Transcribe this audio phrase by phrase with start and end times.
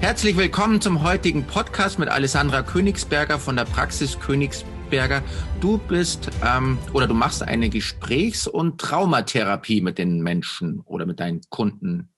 [0.00, 5.24] Herzlich willkommen zum heutigen Podcast mit Alessandra Königsberger von der Praxis Königsberger.
[5.60, 11.18] Du bist ähm, oder du machst eine Gesprächs- und Traumatherapie mit den Menschen oder mit
[11.18, 12.08] deinen Kunden.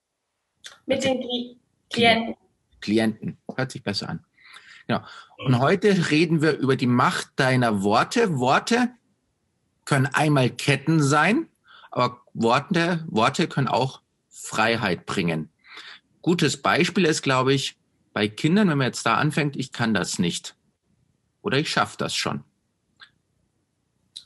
[0.84, 1.24] Mit den
[1.88, 2.36] Klienten.
[2.82, 3.38] Klienten.
[3.56, 4.26] Hört sich besser an.
[4.86, 5.06] Ja.
[5.38, 8.38] Und heute reden wir über die Macht deiner Worte.
[8.38, 8.90] Worte
[9.86, 11.48] können einmal Ketten sein,
[11.90, 15.50] aber Worte, Worte können auch Freiheit bringen.
[16.22, 17.79] Gutes Beispiel ist, glaube ich,
[18.12, 20.56] bei Kindern, wenn man jetzt da anfängt, ich kann das nicht.
[21.42, 22.44] Oder ich schaffe das schon.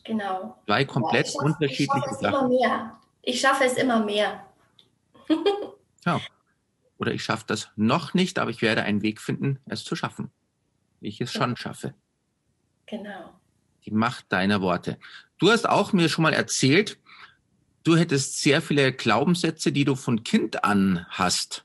[0.05, 0.59] Genau.
[0.67, 2.35] Zwei komplett ja, ich unterschiedliche ich schaffe es Sachen.
[2.35, 3.01] Immer mehr.
[3.23, 4.47] Ich schaffe es immer mehr.
[6.05, 6.21] ja.
[6.99, 10.31] Oder ich schaffe das noch nicht, aber ich werde einen Weg finden, es zu schaffen.
[11.01, 11.43] Wie ich es ja.
[11.43, 11.95] schon schaffe.
[12.87, 13.41] Genau.
[13.85, 14.99] Die Macht deiner Worte.
[15.39, 16.99] Du hast auch mir schon mal erzählt,
[17.83, 21.64] du hättest sehr viele Glaubenssätze, die du von Kind an hast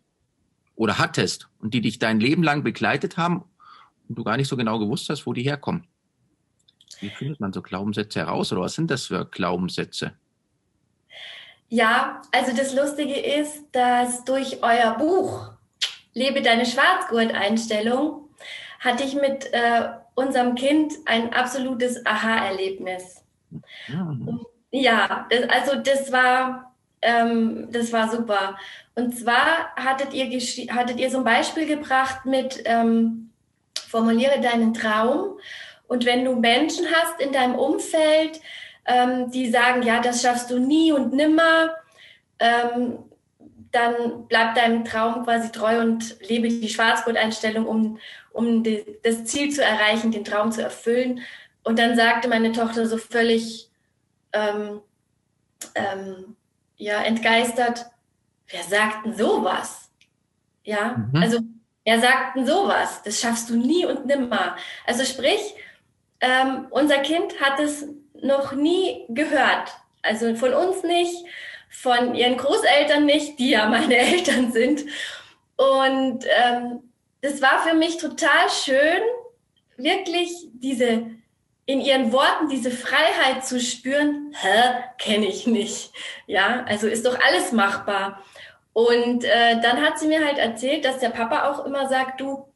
[0.80, 3.44] oder hattest und die dich dein Leben lang begleitet haben
[4.08, 5.86] und du gar nicht so genau gewusst hast, wo die herkommen.
[7.02, 10.14] Wie findet man so Glaubenssätze heraus oder was sind das für Glaubenssätze?
[11.68, 15.52] Ja, also das Lustige ist, dass durch euer Buch
[16.14, 18.30] Lebe deine Schwarzgurt-Einstellung
[18.80, 23.22] hatte ich mit äh, unserem Kind ein absolutes Aha-Erlebnis.
[23.88, 24.18] Ja.
[24.72, 26.69] ja, also das war,
[27.02, 28.58] ähm, das war super.
[28.96, 30.28] Und zwar hattet ihr,
[30.74, 33.32] hattet ihr so ein Beispiel gebracht mit ähm,
[33.88, 35.40] formuliere deinen Traum.
[35.88, 38.40] Und wenn du Menschen hast in deinem Umfeld,
[38.86, 41.72] ähm, die sagen, ja, das schaffst du nie und nimmer,
[42.40, 43.00] ähm,
[43.72, 48.00] dann bleib deinem Traum quasi treu und lebe die Schwarzgurt-Einstellung, um,
[48.32, 51.22] um die, das Ziel zu erreichen, den Traum zu erfüllen.
[51.64, 53.70] Und dann sagte meine Tochter so völlig
[54.34, 54.82] ähm,
[55.76, 56.36] ähm
[56.80, 57.86] ja, entgeistert,
[58.48, 59.92] wer sagt denn sowas?
[60.64, 61.22] Ja, mhm.
[61.22, 61.40] also
[61.86, 63.02] wer sagt denn sowas?
[63.04, 64.56] Das schaffst du nie und nimmer.
[64.88, 65.56] Also sprich,
[66.22, 67.86] ähm, unser Kind hat es
[68.22, 69.70] noch nie gehört.
[70.02, 71.26] Also von uns nicht,
[71.70, 74.86] von ihren Großeltern nicht, die ja meine Eltern sind.
[75.58, 76.80] Und ähm,
[77.22, 79.02] das war für mich total schön,
[79.76, 81.06] wirklich diese
[81.70, 85.92] in ihren Worten diese Freiheit zu spüren, hä, kenne ich nicht.
[86.26, 88.24] Ja, also ist doch alles machbar.
[88.74, 92.48] Und äh, dann hat sie mir halt erzählt, dass der Papa auch immer sagt, du,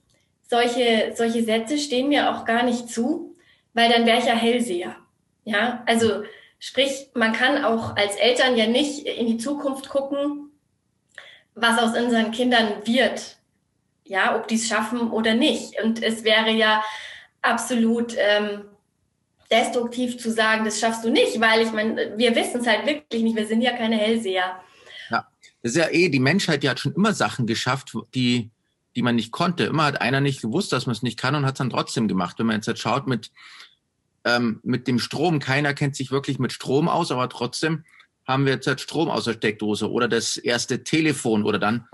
[0.41, 3.35] solche, solche Sätze stehen mir auch gar nicht zu,
[3.75, 4.95] weil dann wäre ich ja Hellseher.
[5.43, 6.23] Ja, also
[6.57, 10.49] sprich, man kann auch als Eltern ja nicht in die Zukunft gucken,
[11.53, 13.37] was aus unseren Kindern wird.
[14.05, 15.79] Ja, ob die es schaffen oder nicht.
[15.83, 16.83] Und es wäre ja
[17.43, 18.63] absolut ähm,
[19.51, 23.23] destruktiv zu sagen, das schaffst du nicht, weil ich meine, wir wissen es halt wirklich
[23.23, 23.35] nicht.
[23.35, 24.59] Wir sind ja keine Hellseher.
[25.63, 28.51] Das ist ja eh, die Menschheit, die hat schon immer Sachen geschafft, die,
[28.97, 29.63] die man nicht konnte.
[29.63, 32.09] Immer hat einer nicht gewusst, dass man es nicht kann und hat es dann trotzdem
[32.09, 32.37] gemacht.
[32.37, 33.31] Wenn man jetzt, jetzt schaut mit,
[34.25, 37.85] ähm, mit dem Strom, keiner kennt sich wirklich mit Strom aus, aber trotzdem
[38.27, 41.87] haben wir jetzt Strom aus der Steckdose oder das erste Telefon oder dann,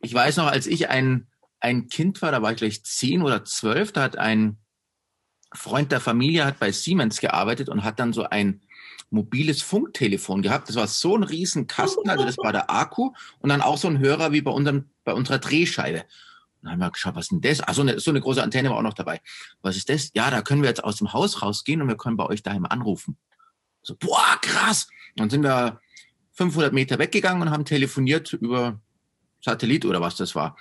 [0.00, 1.26] ich weiß noch, als ich ein,
[1.60, 4.56] ein Kind war, da war ich gleich zehn oder zwölf, da hat ein
[5.56, 8.60] Freund der Familie hat bei Siemens gearbeitet und hat dann so ein
[9.10, 10.68] mobiles Funktelefon gehabt.
[10.68, 13.88] Das war so ein riesen Kasten, also das war der Akku und dann auch so
[13.88, 16.04] ein Hörer wie bei, unserem, bei unserer Drehscheibe.
[16.62, 17.60] Dann haben wir geschaut, was ist denn das?
[17.62, 19.20] Ach, so eine, so eine große Antenne war auch noch dabei.
[19.62, 20.10] Was ist das?
[20.14, 22.66] Ja, da können wir jetzt aus dem Haus rausgehen und wir können bei euch daheim
[22.66, 23.16] anrufen.
[23.82, 24.88] So, boah, krass.
[25.14, 25.80] dann sind wir
[26.32, 28.80] 500 Meter weggegangen und haben telefoniert über
[29.40, 30.56] Satellit oder was das war.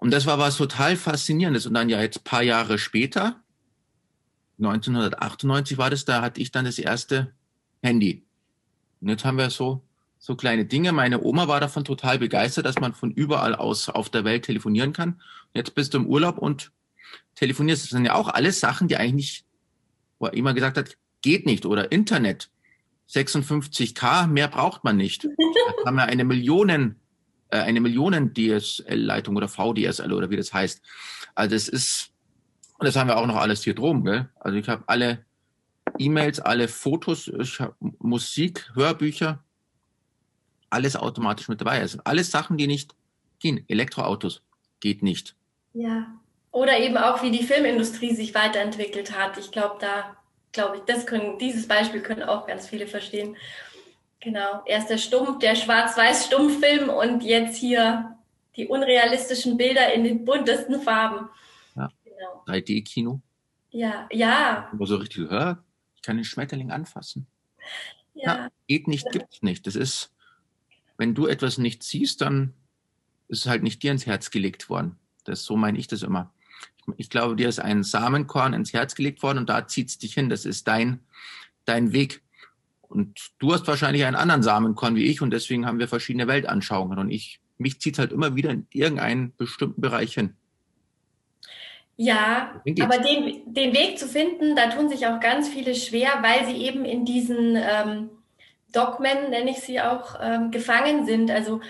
[0.00, 1.66] Und das war was total Faszinierendes.
[1.66, 3.36] Und dann ja jetzt paar Jahre später
[4.58, 7.32] 1998 war das, da hatte ich dann das erste
[7.82, 8.24] Handy.
[9.00, 9.82] Und jetzt haben wir so,
[10.18, 10.92] so kleine Dinge.
[10.92, 14.92] Meine Oma war davon total begeistert, dass man von überall aus auf der Welt telefonieren
[14.92, 15.10] kann.
[15.10, 16.72] Und jetzt bist du im Urlaub und
[17.34, 17.84] telefonierst.
[17.84, 19.44] Das sind ja auch alles Sachen, die eigentlich nicht,
[20.18, 21.64] wo er immer gesagt hat, geht nicht.
[21.64, 22.50] Oder Internet.
[23.08, 25.24] 56k, mehr braucht man nicht.
[25.24, 26.99] Da haben wir eine Millionen,
[27.50, 30.82] äh, eine Millionen DSL-Leitung oder VDSL oder wie das heißt.
[31.34, 32.10] Also es ist,
[32.78, 34.28] und das haben wir auch noch alles hier drum, gell?
[34.40, 35.24] Also ich habe alle
[35.98, 39.42] E-Mails, alle Fotos, ich hab Musik, Hörbücher,
[40.70, 41.80] alles automatisch mit dabei.
[41.80, 42.94] Also alles Sachen, die nicht
[43.40, 43.64] gehen.
[43.68, 44.42] Elektroautos
[44.80, 45.34] geht nicht.
[45.74, 46.06] Ja.
[46.52, 49.38] Oder eben auch, wie die Filmindustrie sich weiterentwickelt hat.
[49.38, 50.16] Ich glaube, da,
[50.52, 53.36] glaube ich, das können, dieses Beispiel können auch ganz viele verstehen.
[54.20, 54.62] Genau.
[54.66, 58.16] Erst der Stumpf, der Schwarz-Weiß-Stummfilm und jetzt hier
[58.56, 61.28] die unrealistischen Bilder in den buntesten Farben.
[61.74, 62.44] Genau.
[62.46, 63.20] 3D-Kino.
[63.70, 64.68] Ja, ja.
[64.72, 65.64] Aber so richtig, hör,
[65.96, 67.26] ich kann den Schmetterling anfassen.
[68.14, 68.36] Ja.
[68.36, 69.10] ja geht nicht, ja.
[69.12, 69.66] gibt's nicht.
[69.66, 70.12] Das ist,
[70.98, 72.52] wenn du etwas nicht siehst, dann
[73.28, 74.98] ist halt nicht dir ins Herz gelegt worden.
[75.24, 76.32] Das, so meine ich das immer.
[76.76, 79.98] Ich, ich glaube, dir ist ein Samenkorn ins Herz gelegt worden und da zieht es
[79.98, 80.28] dich hin.
[80.28, 81.00] Das ist dein,
[81.64, 82.22] dein Weg.
[82.90, 86.98] Und du hast wahrscheinlich einen anderen Samenkorn wie ich und deswegen haben wir verschiedene Weltanschauungen.
[86.98, 90.34] Und ich, mich zieht halt immer wieder in irgendeinen bestimmten Bereich hin.
[91.96, 96.46] Ja, aber den, den Weg zu finden, da tun sich auch ganz viele schwer, weil
[96.46, 98.10] sie eben in diesen ähm,
[98.72, 101.30] Dogmen, nenne ich sie auch, ähm, gefangen sind.
[101.30, 101.60] Also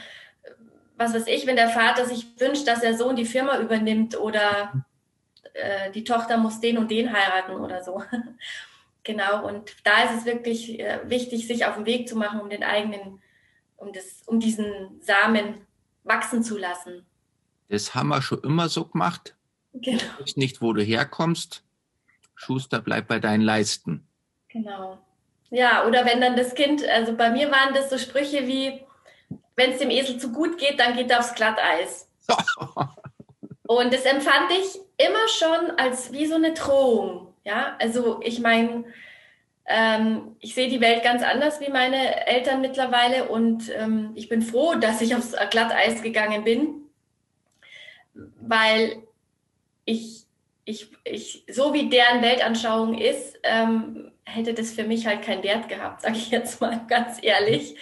[0.96, 4.84] was weiß ich, wenn der Vater sich wünscht, dass der Sohn die Firma übernimmt oder
[5.54, 8.02] äh, die Tochter muss den und den heiraten oder so.
[9.04, 12.50] Genau, und da ist es wirklich äh, wichtig, sich auf den Weg zu machen, um
[12.50, 13.22] den eigenen,
[13.76, 15.66] um, das, um diesen Samen
[16.04, 17.06] wachsen zu lassen.
[17.68, 19.36] Das haben wir schon immer so gemacht.
[19.72, 20.02] Genau.
[20.18, 21.64] Du weißt nicht, wo du herkommst.
[22.34, 24.06] Schuster, bleib bei deinen Leisten.
[24.48, 24.98] Genau.
[25.50, 28.84] Ja, oder wenn dann das Kind, also bei mir waren das so Sprüche wie,
[29.56, 32.08] wenn es dem Esel zu gut geht, dann geht er aufs Glatteis.
[33.66, 37.29] Und das empfand ich immer schon als wie so eine Drohung.
[37.44, 38.84] Ja, also ich meine,
[39.66, 44.42] ähm, ich sehe die Welt ganz anders wie meine Eltern mittlerweile und ähm, ich bin
[44.42, 46.82] froh, dass ich aufs Glatteis gegangen bin,
[48.40, 49.02] weil
[49.84, 50.24] ich,
[50.64, 55.68] ich, ich so wie deren Weltanschauung ist, ähm, hätte das für mich halt keinen Wert
[55.68, 57.76] gehabt, sage ich jetzt mal ganz ehrlich.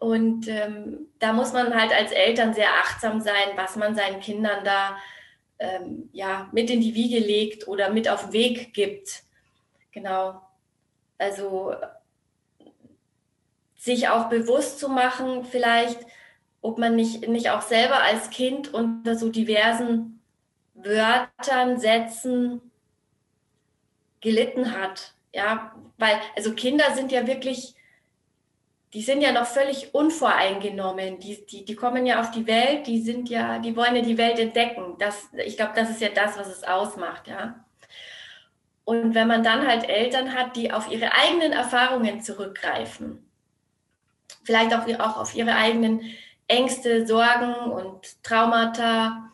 [0.00, 4.64] Und ähm, da muss man halt als Eltern sehr achtsam sein, was man seinen Kindern
[4.64, 4.96] da
[5.64, 9.22] ähm, ja, mit in die Wiege legt oder mit auf den Weg gibt.
[9.92, 10.42] Genau.
[11.18, 11.74] Also
[13.76, 16.00] sich auch bewusst zu machen, vielleicht,
[16.62, 20.20] ob man nicht, nicht auch selber als Kind unter so diversen
[20.74, 22.60] Wörtern, Sätzen
[24.20, 25.14] gelitten hat.
[25.32, 27.74] Ja, weil, also Kinder sind ja wirklich,
[28.94, 31.18] die sind ja noch völlig unvoreingenommen.
[31.18, 34.16] Die, die, die kommen ja auf die Welt, die sind ja, die wollen ja die
[34.16, 34.94] Welt entdecken.
[34.98, 37.64] Das, ich glaube, das ist ja das, was es ausmacht, ja.
[38.84, 43.28] Und wenn man dann halt Eltern hat, die auf ihre eigenen Erfahrungen zurückgreifen,
[44.44, 46.02] vielleicht auch, auch auf ihre eigenen
[46.46, 49.30] Ängste, Sorgen und Traumata,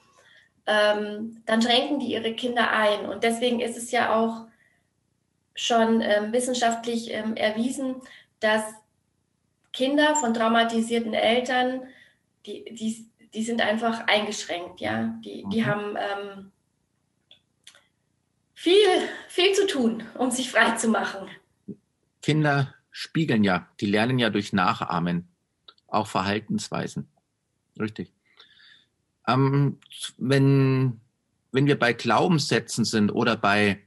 [0.67, 3.07] ähm, dann schränken die ihre Kinder ein.
[3.07, 4.47] Und deswegen ist es ja auch
[5.55, 7.97] schon ähm, wissenschaftlich ähm, erwiesen,
[8.39, 8.63] dass
[9.73, 11.83] Kinder von traumatisierten Eltern,
[12.47, 15.15] die, die, die sind einfach eingeschränkt, ja.
[15.25, 15.67] Die, die mhm.
[15.67, 16.53] haben ähm,
[18.55, 21.29] viel, viel zu tun, um sich frei zu machen.
[22.23, 25.29] Kinder spiegeln ja, die lernen ja durch Nachahmen,
[25.87, 27.09] auch Verhaltensweisen.
[27.79, 28.13] Richtig.
[29.27, 29.79] Ähm,
[30.19, 31.01] wenn,
[31.53, 33.81] wenn wir bei Glaubenssätzen sind oder bei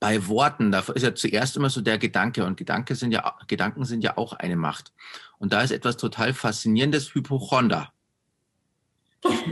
[0.00, 3.84] bei Worten, da ist ja zuerst immer so der Gedanke und Gedanke sind ja, Gedanken
[3.84, 4.92] sind ja auch eine Macht.
[5.38, 7.92] Und da ist etwas total faszinierendes, Hypochonder.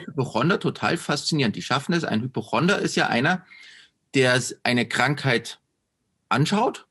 [0.07, 1.55] Hypochonder total faszinierend.
[1.55, 2.03] Die schaffen es.
[2.03, 3.45] Ein Hypochonder ist ja einer,
[4.15, 5.61] der eine Krankheit
[6.31, 6.87] anschaut,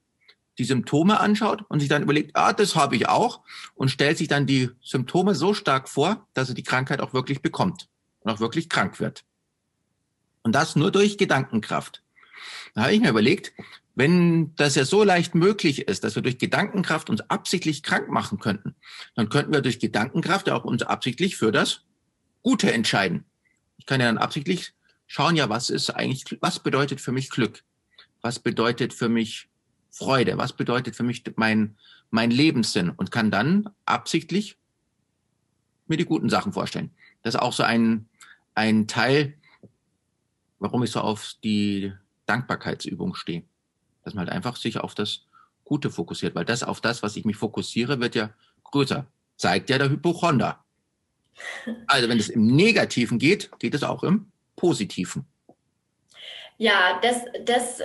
[0.59, 3.41] die Symptome anschaut und sich dann überlegt, ah, das habe ich auch
[3.73, 7.41] und stellt sich dann die Symptome so stark vor, dass er die Krankheit auch wirklich
[7.41, 7.89] bekommt
[8.19, 9.23] und auch wirklich krank wird.
[10.43, 12.03] Und das nur durch Gedankenkraft.
[12.73, 13.53] Da habe ich mir überlegt,
[13.95, 18.37] wenn das ja so leicht möglich ist, dass wir durch Gedankenkraft uns absichtlich krank machen
[18.37, 18.75] könnten,
[19.15, 21.81] dann könnten wir durch Gedankenkraft auch uns absichtlich für das
[22.43, 23.25] Gute entscheiden.
[23.77, 24.73] Ich kann ja dann absichtlich
[25.07, 27.63] schauen, ja, was ist eigentlich, was bedeutet für mich Glück?
[28.21, 29.49] Was bedeutet für mich
[29.89, 30.37] Freude?
[30.37, 31.75] Was bedeutet für mich mein,
[32.11, 32.91] mein Lebenssinn?
[32.91, 34.57] Und kann dann absichtlich
[35.87, 36.91] mir die guten Sachen vorstellen.
[37.23, 38.07] Das ist auch so ein,
[38.53, 39.33] ein Teil,
[40.59, 41.93] warum ich so auf die
[42.27, 43.43] Dankbarkeitsübung stehe.
[44.03, 45.25] Dass man halt einfach sich auf das
[45.65, 48.29] Gute fokussiert, weil das auf das, was ich mich fokussiere, wird ja
[48.63, 49.05] größer.
[49.35, 50.63] Zeigt ja der Hypochonder.
[51.85, 55.25] Also wenn es im Negativen geht, geht es auch im Positiven.
[56.57, 57.81] Ja, das, das,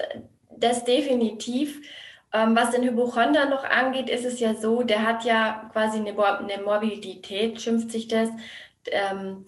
[0.56, 1.82] das definitiv.
[2.32, 6.16] Ähm, was den Hypochonder noch angeht, ist es ja so, der hat ja quasi eine,
[6.18, 8.30] eine Morbidität, schimpft sich das.
[8.86, 9.44] Ähm,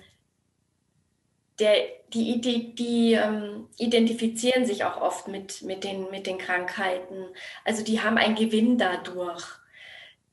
[1.59, 1.77] der,
[2.13, 7.27] die, die, die ähm, identifizieren sich auch oft mit, mit, den, mit den Krankheiten.
[7.65, 9.45] Also die haben einen Gewinn dadurch.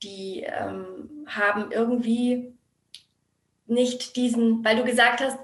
[0.02, 2.52] Die ähm, haben irgendwie
[3.66, 5.38] nicht diesen, weil du gesagt hast,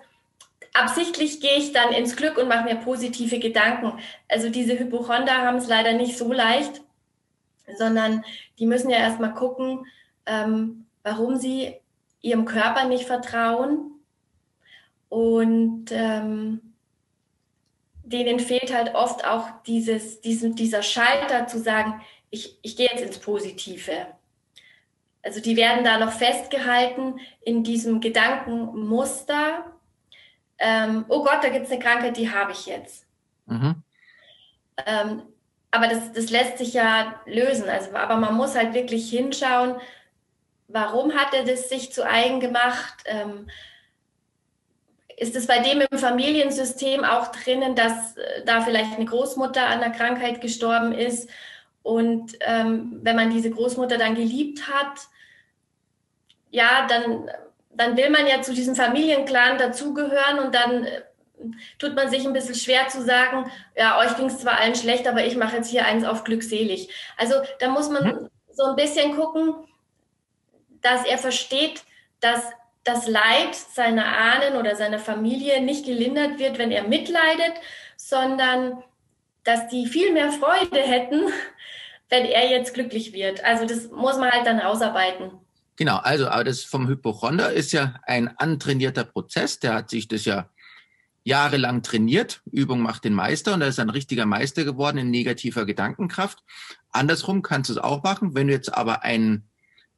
[0.74, 3.98] absichtlich gehe ich dann ins Glück und mache mir positive Gedanken.
[4.28, 6.80] Also diese Hypochonder haben es leider nicht so leicht,
[7.76, 8.24] sondern
[8.58, 9.86] die müssen ja erstmal gucken,
[10.26, 11.74] ähm, warum sie
[12.20, 13.97] ihrem Körper nicht vertrauen
[15.08, 16.60] und ähm,
[18.02, 22.00] denen fehlt halt oft auch dieses, diesen, dieser Schalter zu sagen,
[22.30, 24.06] ich, ich gehe jetzt ins Positive.
[25.22, 29.72] also die werden da noch festgehalten in diesem Gedankenmuster.
[30.58, 33.06] Ähm, oh Gott, da gibt es eine Krankheit, die habe ich jetzt.
[33.46, 33.82] Mhm.
[34.86, 35.22] Ähm,
[35.70, 37.68] aber das, das lässt sich ja lösen.
[37.68, 39.76] Also, aber man muss halt wirklich hinschauen,
[40.68, 43.04] warum hat er das sich zu eigen gemacht?
[43.06, 43.48] Ähm,
[45.18, 49.80] ist es bei dem im Familiensystem auch drinnen, dass äh, da vielleicht eine Großmutter an
[49.80, 51.28] der Krankheit gestorben ist?
[51.82, 55.08] Und ähm, wenn man diese Großmutter dann geliebt hat,
[56.50, 57.30] ja, dann,
[57.70, 61.02] dann will man ja zu diesem Familienclan dazugehören und dann äh,
[61.78, 65.06] tut man sich ein bisschen schwer zu sagen, ja, euch ging es zwar allen schlecht,
[65.06, 66.90] aber ich mache jetzt hier eins auf glückselig.
[67.16, 68.28] Also da muss man mhm.
[68.52, 69.54] so ein bisschen gucken,
[70.80, 71.82] dass er versteht,
[72.20, 72.42] dass
[72.88, 77.54] das Leid seiner Ahnen oder seiner Familie nicht gelindert wird, wenn er mitleidet,
[77.96, 78.82] sondern
[79.44, 81.20] dass die viel mehr Freude hätten,
[82.08, 83.44] wenn er jetzt glücklich wird.
[83.44, 85.32] Also das muss man halt dann ausarbeiten.
[85.76, 90.24] Genau, also aber das vom Hypochonder ist ja ein antrainierter Prozess, der hat sich das
[90.24, 90.48] ja
[91.24, 92.40] jahrelang trainiert.
[92.50, 96.42] Übung macht den Meister und er ist ein richtiger Meister geworden in negativer Gedankenkraft.
[96.90, 98.34] Andersrum kannst du es auch machen.
[98.34, 99.44] Wenn du jetzt aber ein,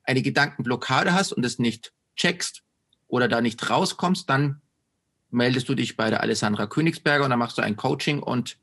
[0.02, 2.64] eine Gedankenblockade hast und es nicht checkst
[3.10, 4.60] oder da nicht rauskommst, dann
[5.30, 8.56] meldest du dich bei der Alessandra Königsberger und dann machst du ein Coaching und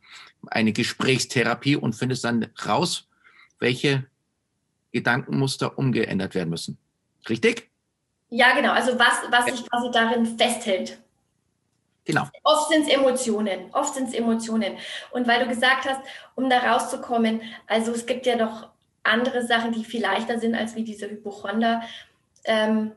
[0.48, 3.08] eine Gesprächstherapie und findest dann raus,
[3.60, 4.06] welche
[4.92, 6.77] Gedankenmuster umgeändert werden müssen.
[7.30, 7.70] Richtig?
[8.30, 8.72] Ja, genau.
[8.72, 11.00] Also was, was sich quasi darin festhält.
[12.06, 12.24] Genau.
[12.44, 14.77] Oft sind es Emotionen, oft sind es Emotionen.
[15.12, 16.00] Und weil du gesagt hast,
[16.36, 18.70] um da rauszukommen, also es gibt ja noch
[19.04, 21.82] andere Sachen, die viel leichter sind als wie diese Hypochonder.
[22.46, 22.94] Ähm,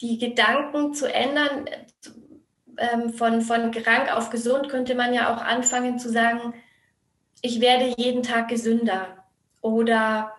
[0.00, 1.66] die Gedanken zu ändern,
[2.76, 6.54] ähm, von, von krank auf gesund, könnte man ja auch anfangen zu sagen,
[7.42, 9.24] ich werde jeden Tag gesünder.
[9.60, 10.32] Oder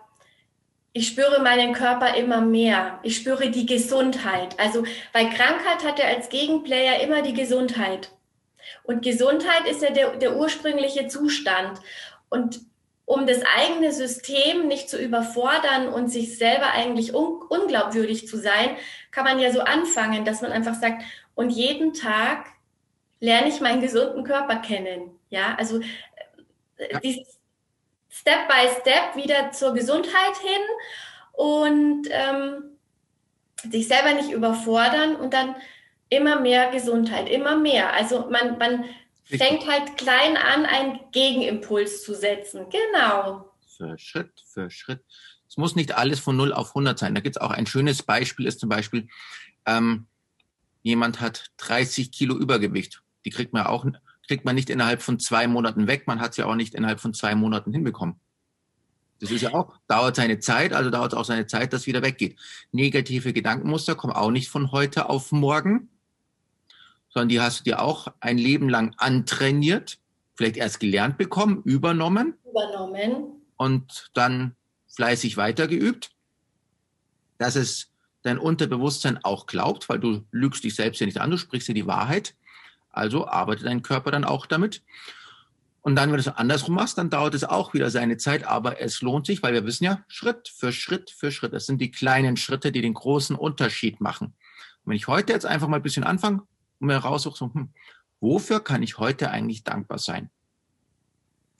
[0.92, 3.00] ich spüre meinen Körper immer mehr.
[3.02, 4.58] Ich spüre die Gesundheit.
[4.58, 8.10] Also bei Krankheit hat er als Gegenplayer immer die Gesundheit.
[8.82, 11.80] Und Gesundheit ist ja der, der ursprüngliche Zustand.
[12.28, 12.60] Und
[13.04, 18.76] um das eigene System nicht zu überfordern und sich selber eigentlich un unglaubwürdig zu sein,
[19.16, 21.02] kann man ja so anfangen, dass man einfach sagt,
[21.34, 22.48] und jeden Tag
[23.18, 25.18] lerne ich meinen gesunden Körper kennen.
[25.30, 25.80] Ja, also
[26.76, 27.00] äh, ja.
[27.00, 27.38] dieses
[28.10, 30.60] Step by Step wieder zur Gesundheit hin
[31.32, 32.76] und ähm,
[33.70, 35.56] sich selber nicht überfordern und dann
[36.10, 37.94] immer mehr Gesundheit, immer mehr.
[37.94, 38.84] Also man, man
[39.24, 42.66] fängt halt klein an, einen Gegenimpuls zu setzen.
[42.68, 43.50] Genau.
[43.66, 45.02] Für Schritt für Schritt.
[45.56, 47.14] Es muss nicht alles von 0 auf 100 sein.
[47.14, 49.08] Da gibt es auch ein schönes Beispiel, ist zum Beispiel,
[49.64, 50.06] ähm,
[50.82, 53.02] jemand hat 30 Kilo Übergewicht.
[53.24, 53.84] Die kriegt man auch
[54.26, 56.06] kriegt man nicht innerhalb von zwei Monaten weg.
[56.06, 58.16] Man hat ja auch nicht innerhalb von zwei Monaten hinbekommen.
[59.20, 62.02] Das ist ja auch, dauert seine Zeit, also dauert es auch seine Zeit, dass wieder
[62.02, 62.38] weggeht.
[62.72, 65.88] Negative Gedankenmuster kommen auch nicht von heute auf morgen,
[67.08, 69.98] sondern die hast du dir auch ein Leben lang antrainiert,
[70.34, 72.34] vielleicht erst gelernt bekommen, übernommen.
[72.44, 73.40] Übernommen.
[73.56, 74.54] Und dann
[74.96, 76.10] fleißig weitergeübt,
[77.38, 81.38] dass es dein Unterbewusstsein auch glaubt, weil du lügst dich selbst ja nicht an, du
[81.38, 82.34] sprichst dir die Wahrheit.
[82.90, 84.82] Also arbeitet dein Körper dann auch damit.
[85.82, 88.80] Und dann, wenn du es andersrum machst, dann dauert es auch wieder seine Zeit, aber
[88.80, 91.92] es lohnt sich, weil wir wissen ja, Schritt für Schritt für Schritt, das sind die
[91.92, 94.28] kleinen Schritte, die den großen Unterschied machen.
[94.28, 96.42] Und wenn ich heute jetzt einfach mal ein bisschen anfange
[96.80, 97.68] und mir raussuche, so, hm,
[98.18, 100.30] wofür kann ich heute eigentlich dankbar sein?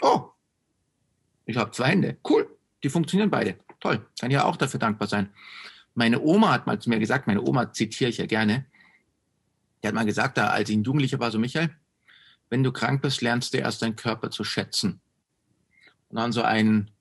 [0.01, 0.31] Oh,
[1.45, 2.17] ich habe zwei Hände.
[2.29, 2.56] Cool,
[2.87, 3.57] die funktionieren beide.
[3.81, 5.31] Toll, kann ja auch dafür dankbar sein.
[5.95, 8.65] Meine Oma hat mal zu mir gesagt, meine Oma zitiere ich ja gerne,
[9.83, 11.71] die hat mal gesagt, da, als ich ein Jugendlicher war, so Michael,
[12.49, 15.01] wenn du krank bist, lernst du erst deinen Körper zu schätzen.
[16.11, 16.93] Und dann so ein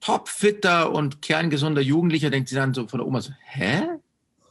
[0.00, 3.82] topfitter und kerngesunder Jugendlicher denkt sich dann so von der Oma so, hä?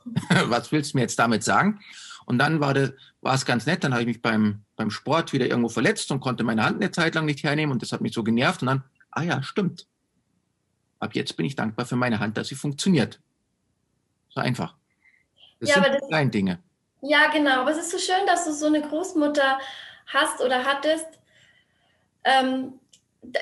[0.47, 1.79] Was willst du mir jetzt damit sagen?
[2.25, 5.31] Und dann war, das, war es ganz nett, dann habe ich mich beim, beim Sport
[5.31, 8.01] wieder irgendwo verletzt und konnte meine Hand eine Zeit lang nicht hernehmen und das hat
[8.01, 9.88] mich so genervt und dann, ah ja, stimmt.
[11.00, 13.20] Ab jetzt bin ich dankbar für meine Hand, dass sie funktioniert.
[14.30, 14.75] So einfach.
[15.60, 16.60] Das ja, sind kleine Dinge.
[17.01, 17.62] Ja, genau.
[17.62, 19.60] Aber es ist so schön, dass du so eine Großmutter
[20.08, 21.08] hast oder hattest.
[22.24, 22.80] Ähm,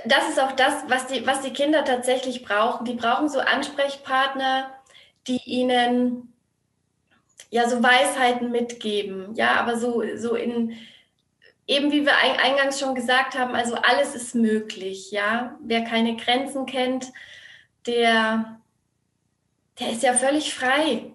[0.06, 2.86] das ist auch das, was die, was die Kinder tatsächlich brauchen.
[2.86, 4.72] Die brauchen so Ansprechpartner,
[5.28, 6.34] die ihnen
[7.50, 9.36] ja so Weisheiten mitgeben.
[9.36, 10.78] Ja, aber so, so in,
[11.68, 15.12] eben wie wir eingangs schon gesagt haben, also alles ist möglich.
[15.12, 17.12] Ja, wer keine Grenzen kennt,
[17.86, 18.60] der,
[19.80, 21.12] der ist ja völlig frei.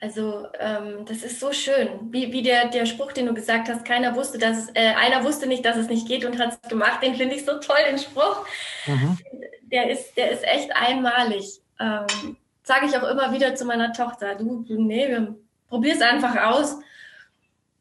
[0.00, 3.84] Also ähm, das ist so schön, wie, wie der, der Spruch, den du gesagt hast,
[3.84, 6.68] keiner wusste, dass es, äh, einer wusste nicht, dass es nicht geht und hat es
[6.70, 7.02] gemacht.
[7.02, 8.46] Den finde ich so toll, den Spruch.
[8.86, 9.18] Mhm.
[9.62, 11.60] Der, ist, der ist echt einmalig.
[11.78, 15.28] ähm, sage ich auch immer wieder zu meiner Tochter, du, du nee,
[15.68, 16.78] probier es einfach aus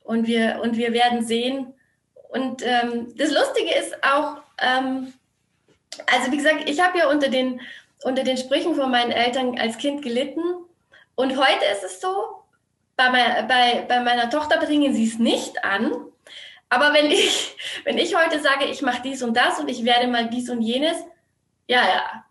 [0.03, 1.73] und wir, und wir werden sehen.
[2.29, 5.13] Und ähm, das Lustige ist auch, ähm,
[6.11, 7.61] also wie gesagt, ich habe ja unter den,
[8.03, 10.41] unter den Sprüchen von meinen Eltern als Kind gelitten.
[11.15, 12.39] Und heute ist es so,
[12.95, 15.91] bei, mein, bei, bei meiner Tochter bringen sie es nicht an.
[16.69, 20.07] Aber wenn ich, wenn ich heute sage, ich mache dies und das und ich werde
[20.07, 20.97] mal dies und jenes,
[21.67, 22.25] ja, ja,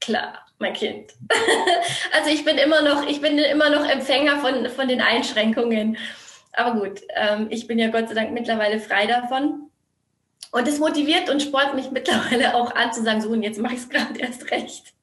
[0.00, 1.12] klar, mein Kind.
[2.12, 5.96] also ich bin immer noch, ich bin immer noch Empfänger von, von den Einschränkungen.
[6.52, 9.70] Aber gut, ähm, ich bin ja Gott sei Dank mittlerweile frei davon.
[10.52, 13.74] Und es motiviert und spornt mich mittlerweile auch an zu sagen, so und jetzt mache
[13.74, 14.93] ich es gerade erst recht.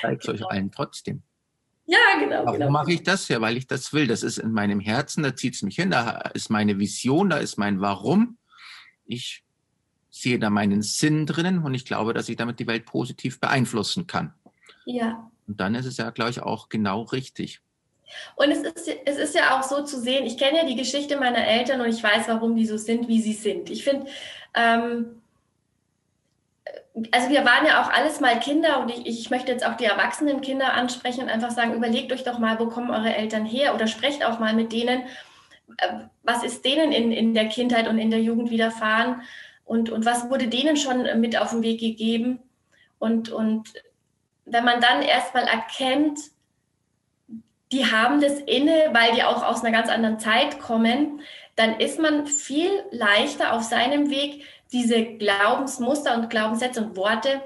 [0.00, 1.22] Zeigt es euch allen trotzdem.
[1.86, 2.44] Ja, genau.
[2.44, 2.70] Warum genau.
[2.70, 3.28] mache ich das?
[3.28, 4.06] Ja, weil ich das will.
[4.06, 7.38] Das ist in meinem Herzen, da zieht es mich hin, da ist meine Vision, da
[7.38, 8.36] ist mein Warum.
[9.06, 9.42] Ich
[10.10, 14.06] sehe da meinen Sinn drinnen und ich glaube, dass ich damit die Welt positiv beeinflussen
[14.06, 14.34] kann.
[14.84, 15.30] Ja.
[15.46, 17.62] Und dann ist es ja, glaube ich, auch genau richtig.
[18.36, 21.18] Und es ist, es ist ja auch so zu sehen, ich kenne ja die Geschichte
[21.18, 23.70] meiner Eltern und ich weiß, warum die so sind, wie sie sind.
[23.70, 24.06] Ich finde,
[24.54, 25.17] ähm,
[27.12, 29.84] also wir waren ja auch alles mal Kinder und ich, ich möchte jetzt auch die
[29.84, 33.74] erwachsenen Kinder ansprechen und einfach sagen, überlegt euch doch mal, wo kommen eure Eltern her
[33.74, 35.02] oder sprecht auch mal mit denen,
[35.78, 39.22] äh, was ist denen in, in der Kindheit und in der Jugend widerfahren
[39.64, 42.40] und, und was wurde denen schon mit auf den Weg gegeben.
[42.98, 43.74] Und, und
[44.44, 46.18] wenn man dann erstmal erkennt,
[47.70, 51.20] die haben das inne, weil die auch aus einer ganz anderen Zeit kommen,
[51.58, 57.40] dann ist man viel leichter auf seinem Weg, diese Glaubensmuster und Glaubenssätze und Worte,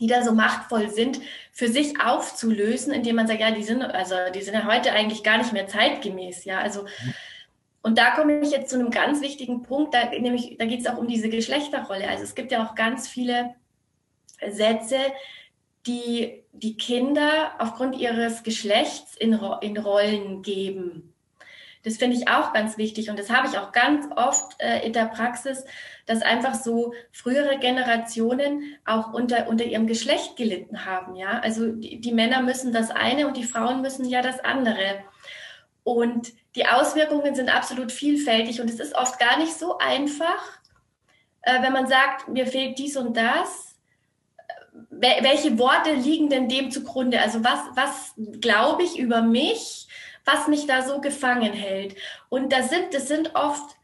[0.00, 1.20] die da so machtvoll sind,
[1.52, 5.22] für sich aufzulösen, indem man sagt, ja, die sind, also die sind ja heute eigentlich
[5.22, 6.58] gar nicht mehr zeitgemäß, ja.
[6.58, 6.86] Also
[7.82, 10.86] und da komme ich jetzt zu einem ganz wichtigen Punkt, da, nämlich, da geht es
[10.86, 12.08] auch um diese Geschlechterrolle.
[12.08, 13.56] Also es gibt ja auch ganz viele
[14.50, 14.96] Sätze,
[15.86, 21.13] die die Kinder aufgrund ihres Geschlechts in, in Rollen geben.
[21.84, 24.92] Das finde ich auch ganz wichtig und das habe ich auch ganz oft äh, in
[24.92, 25.64] der Praxis,
[26.06, 31.14] dass einfach so frühere Generationen auch unter, unter ihrem Geschlecht gelitten haben.
[31.14, 35.04] Ja, also die, die Männer müssen das eine und die Frauen müssen ja das andere.
[35.82, 40.58] Und die Auswirkungen sind absolut vielfältig und es ist oft gar nicht so einfach,
[41.42, 43.74] äh, wenn man sagt, mir fehlt dies und das
[44.90, 47.20] welche Worte liegen denn dem zugrunde?
[47.20, 49.83] Also was, was glaube ich über mich,
[50.24, 51.96] was mich da so gefangen hält?
[52.28, 53.76] Und das sind, das sind oft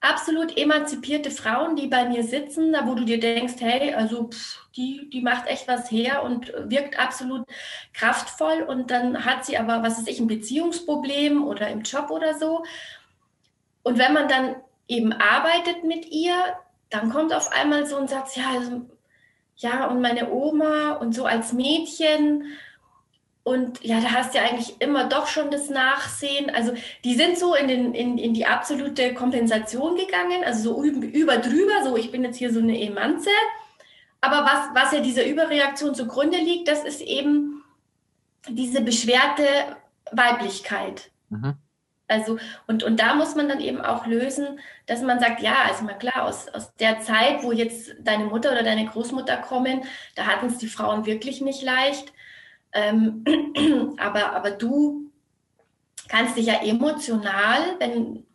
[0.00, 4.68] absolut emanzipierte Frauen, die bei mir sitzen, da wo du dir denkst, hey, also pff,
[4.76, 7.46] die, die macht echt was her und wirkt absolut
[7.94, 12.38] kraftvoll und dann hat sie aber, was ist ich, ein Beziehungsproblem oder im Job oder
[12.38, 12.64] so.
[13.82, 14.56] Und wenn man dann
[14.88, 16.34] eben arbeitet mit ihr,
[16.90, 18.82] dann kommt auf einmal so ein Satz, ja, also
[19.56, 22.44] ja, und meine Oma und so als Mädchen.
[23.44, 26.48] Und ja, da hast du ja eigentlich immer doch schon das Nachsehen.
[26.48, 26.72] Also
[27.04, 31.84] die sind so in, den, in, in die absolute Kompensation gegangen, also so über drüber,
[31.84, 33.28] so ich bin jetzt hier so eine Emanze.
[34.22, 37.62] Aber was, was ja dieser Überreaktion zugrunde liegt, das ist eben
[38.48, 39.44] diese beschwerte
[40.10, 41.10] Weiblichkeit.
[41.28, 41.56] Mhm.
[42.08, 45.84] Also, und, und da muss man dann eben auch lösen, dass man sagt, ja, also
[45.84, 50.26] mal klar, aus, aus der Zeit, wo jetzt deine Mutter oder deine Großmutter kommen, da
[50.26, 52.12] hatten es die Frauen wirklich nicht leicht.
[52.74, 53.24] Ähm,
[53.98, 55.10] aber, aber du
[56.08, 58.26] kannst dich ja emotional, wenn,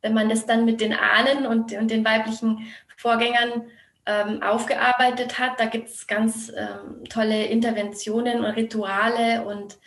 [0.00, 3.64] wenn man das dann mit den Ahnen und, und den weiblichen Vorgängern
[4.06, 9.78] ähm, aufgearbeitet hat, da gibt es ganz ähm, tolle Interventionen und Rituale und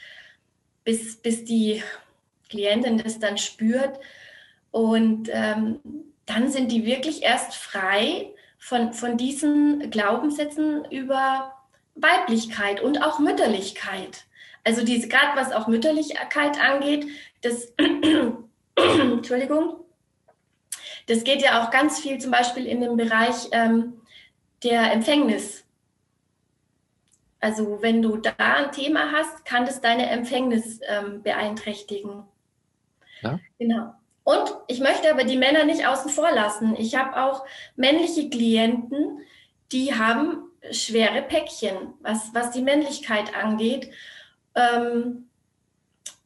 [0.83, 1.83] bis, bis die
[2.49, 3.99] Klientin das dann spürt.
[4.71, 5.79] Und ähm,
[6.25, 11.52] dann sind die wirklich erst frei von, von diesen Glaubenssätzen über
[11.95, 14.25] Weiblichkeit und auch Mütterlichkeit.
[14.63, 17.07] Also diese, gerade was auch Mütterlichkeit angeht,
[17.41, 17.73] das,
[18.75, 19.75] Entschuldigung,
[21.07, 24.01] das geht ja auch ganz viel zum Beispiel in dem Bereich ähm,
[24.63, 25.65] der Empfängnis.
[27.39, 32.23] Also wenn du da ein Thema hast, kann das deine Empfängnis ähm, beeinträchtigen.
[33.21, 33.39] Ja?
[33.59, 33.93] Genau.
[34.23, 36.75] Und ich möchte aber die Männer nicht außen vor lassen.
[36.77, 39.19] Ich habe auch männliche Klienten,
[39.73, 43.91] die haben schwere Päckchen, was, was die Männlichkeit angeht.
[44.55, 45.29] Ähm,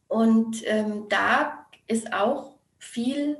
[0.08, 3.36] und ähm, da ist auch viel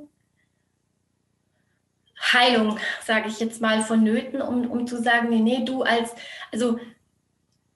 [2.21, 6.13] Heilung, sage ich jetzt mal, vonnöten, um, um zu sagen, nee, nee, du als,
[6.51, 6.79] also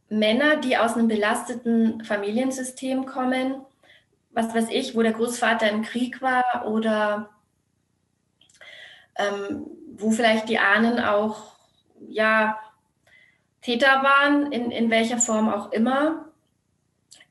[0.09, 3.65] Männer, die aus einem belasteten Familiensystem kommen,
[4.31, 7.29] was weiß ich, wo der Großvater im Krieg war oder
[9.15, 11.53] ähm, wo vielleicht die Ahnen auch
[11.99, 12.59] ja
[13.63, 16.25] Täter waren, in, in welcher Form auch immer.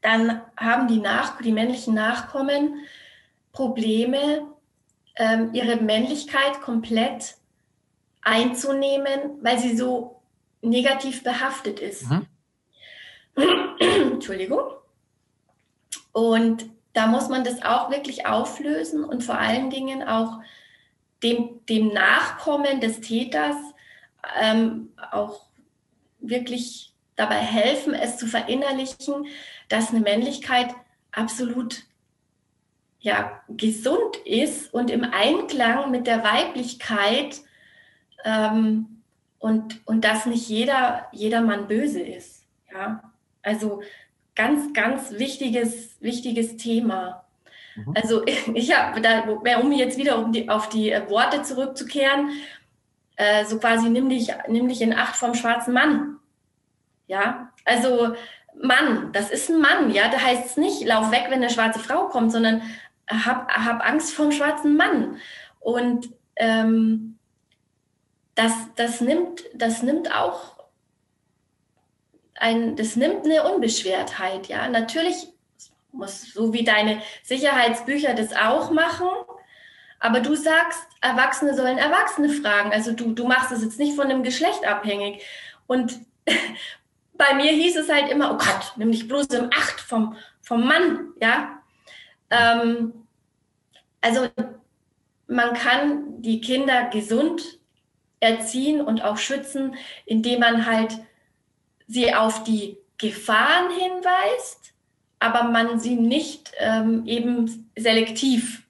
[0.01, 2.75] dann haben die, Nach die männlichen Nachkommen
[3.53, 4.49] Probleme,
[5.16, 7.37] ähm, ihre Männlichkeit komplett
[8.23, 10.23] einzunehmen, weil sie so
[10.62, 12.05] negativ behaftet ist.
[12.11, 12.27] Mhm.
[14.12, 14.62] Entschuldigung.
[16.12, 20.40] Und da muss man das auch wirklich auflösen und vor allen Dingen auch
[21.23, 23.57] dem, dem Nachkommen des Täters
[24.40, 25.47] ähm, auch
[26.22, 29.26] wirklich dabei helfen, es zu verinnerlichen,
[29.68, 30.74] dass eine Männlichkeit
[31.11, 31.82] absolut
[33.00, 37.40] ja, gesund ist und im Einklang mit der Weiblichkeit
[38.24, 39.02] ähm,
[39.38, 42.44] und, und dass nicht jeder, jeder Mann böse ist.
[42.72, 43.82] Ja, also
[44.35, 47.24] ganz, ganz wichtiges, wichtiges Thema.
[47.74, 47.94] Mhm.
[47.94, 49.22] Also ich habe da,
[49.58, 52.30] um jetzt wieder um die, auf die Worte zurückzukehren,
[53.22, 56.18] äh, so quasi nimm dich, nimm dich in Acht vom schwarzen Mann.
[57.06, 58.14] Ja, also
[58.61, 61.78] Mann, das ist ein Mann, ja, da heißt es nicht, lauf weg, wenn eine schwarze
[61.78, 62.62] Frau kommt, sondern
[63.08, 65.18] hab, hab Angst vom schwarzen Mann.
[65.61, 67.18] Und ähm,
[68.35, 70.56] das, das, nimmt, das nimmt auch
[72.35, 74.68] ein, das nimmt eine Unbeschwertheit, ja.
[74.68, 75.28] Natürlich
[75.92, 79.08] muss, so wie deine Sicherheitsbücher das auch machen,
[80.03, 82.73] aber du sagst, Erwachsene sollen Erwachsene fragen.
[82.73, 85.23] Also du, du machst es jetzt nicht von dem Geschlecht abhängig.
[85.69, 86.01] Und
[87.15, 90.67] bei mir hieß es halt immer, oh Gott, nimm dich bloß im Acht vom, vom
[90.67, 91.62] Mann, ja.
[92.31, 92.93] Ähm,
[94.01, 94.29] also
[95.29, 97.61] man kann die Kinder gesund
[98.19, 100.99] erziehen und auch schützen, indem man halt
[101.87, 104.75] sie auf die Gefahren hinweist,
[105.21, 108.62] aber man sie nicht ähm, eben selektiv.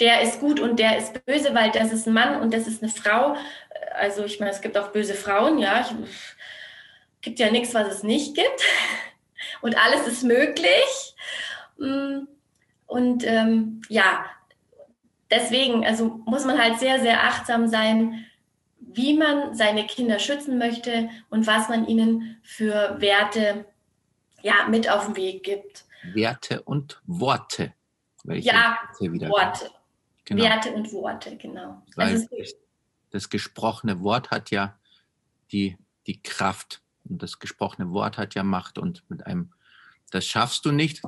[0.00, 2.82] Der ist gut und der ist böse, weil das ist ein Mann und das ist
[2.82, 3.36] eine Frau.
[3.94, 5.80] Also ich meine, es gibt auch böse Frauen, ja.
[5.80, 5.94] Es
[7.20, 8.46] gibt ja nichts, was es nicht gibt.
[9.60, 11.14] Und alles ist möglich.
[11.78, 12.26] Mm,
[12.86, 14.24] und ähm, ja,
[15.30, 18.26] deswegen, also muss man halt sehr, sehr achtsam sein,
[18.78, 23.64] wie man seine Kinder schützen möchte und was man ihnen für Werte
[24.42, 25.84] ja, mit auf den Weg gibt.
[26.12, 27.72] Werte und Worte.
[28.24, 29.70] ja, Worte.
[30.36, 30.44] Genau.
[30.44, 31.82] Werte und Worte, genau.
[31.96, 32.26] Also
[33.10, 34.78] das gesprochene Wort hat ja
[35.52, 39.52] die, die Kraft und das gesprochene Wort hat ja Macht und mit einem,
[40.10, 41.02] das schaffst du nicht,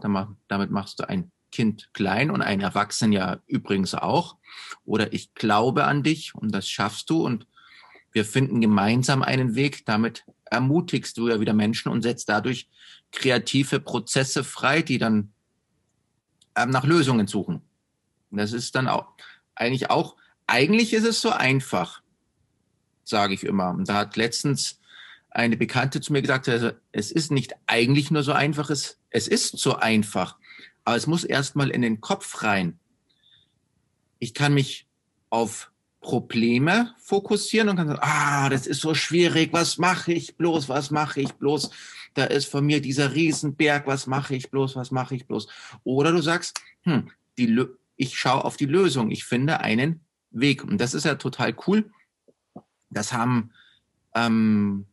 [0.48, 4.36] damit machst du ein Kind klein und ein Erwachsenen ja übrigens auch.
[4.84, 7.46] Oder ich glaube an dich und das schaffst du und
[8.12, 9.86] wir finden gemeinsam einen Weg.
[9.86, 12.68] Damit ermutigst du ja wieder Menschen und setzt dadurch
[13.12, 15.32] kreative Prozesse frei, die dann
[16.56, 17.62] ähm, nach Lösungen suchen.
[18.34, 19.12] Und das ist dann auch
[19.54, 20.16] eigentlich auch,
[20.48, 22.02] eigentlich ist es so einfach,
[23.04, 23.70] sage ich immer.
[23.70, 24.80] Und da hat letztens
[25.30, 29.28] eine Bekannte zu mir gesagt, also es ist nicht eigentlich nur so einfach, es, es
[29.28, 30.36] ist so einfach,
[30.84, 32.80] aber es muss erstmal in den Kopf rein.
[34.18, 34.88] Ich kann mich
[35.30, 35.70] auf
[36.00, 40.90] Probleme fokussieren und kann sagen, ah, das ist so schwierig, was mache ich bloß, was
[40.90, 41.70] mache ich bloß?
[42.14, 45.46] Da ist von mir dieser Riesenberg, was mache ich bloß, was mache ich bloß?
[45.84, 47.64] Oder du sagst, hm, die,
[47.96, 50.64] ich schaue auf die Lösung, ich finde einen Weg.
[50.64, 51.90] Und das ist ja total cool.
[52.90, 53.52] Das haben
[54.14, 54.86] ähm,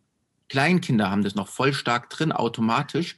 [0.49, 3.17] Kleinkinder haben das noch voll stark drin, automatisch.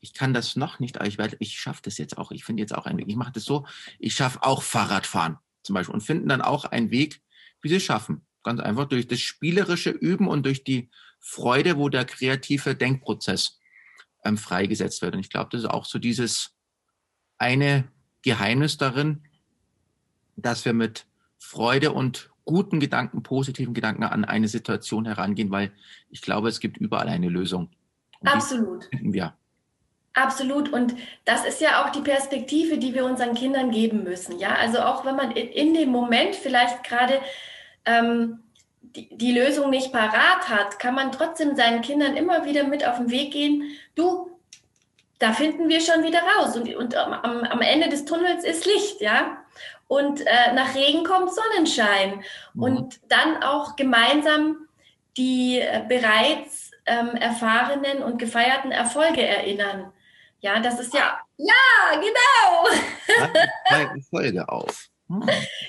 [0.00, 2.30] Ich kann das noch nicht, aber ich werde, ich schaffe das jetzt auch.
[2.30, 3.08] Ich finde jetzt auch einen Weg.
[3.08, 3.66] Ich mache das so,
[3.98, 7.22] ich schaffe auch Fahrradfahren zum Beispiel und finden dann auch einen Weg,
[7.62, 8.26] wie sie schaffen.
[8.42, 13.58] Ganz einfach durch das spielerische Üben und durch die Freude, wo der kreative Denkprozess
[14.22, 15.14] ähm, freigesetzt wird.
[15.14, 16.54] Und ich glaube, das ist auch so dieses
[17.38, 17.90] eine
[18.24, 19.22] Geheimnis darin,
[20.36, 21.06] dass wir mit
[21.38, 25.72] Freude und guten Gedanken, positiven Gedanken an eine Situation herangehen, weil
[26.10, 27.70] ich glaube, es gibt überall eine Lösung.
[28.20, 28.88] Und Absolut.
[28.92, 29.34] Wir.
[30.14, 30.72] Absolut.
[30.72, 34.38] Und das ist ja auch die Perspektive, die wir unseren Kindern geben müssen.
[34.38, 37.20] Ja, also auch wenn man in dem Moment vielleicht gerade
[37.84, 38.40] ähm,
[38.80, 42.98] die, die Lösung nicht parat hat, kann man trotzdem seinen Kindern immer wieder mit auf
[42.98, 43.64] den Weg gehen.
[43.96, 44.23] Du,
[45.18, 46.56] da finden wir schon wieder raus.
[46.56, 49.38] Und, und am, am Ende des Tunnels ist Licht, ja.
[49.86, 52.24] Und äh, nach Regen kommt Sonnenschein.
[52.54, 52.62] Mhm.
[52.62, 54.68] Und dann auch gemeinsam
[55.16, 59.92] die äh, bereits ähm, erfahrenen und gefeierten Erfolge erinnern.
[60.40, 61.54] Ja, das ist ja, ja,
[61.94, 62.68] genau.
[64.10, 64.88] Folge auf.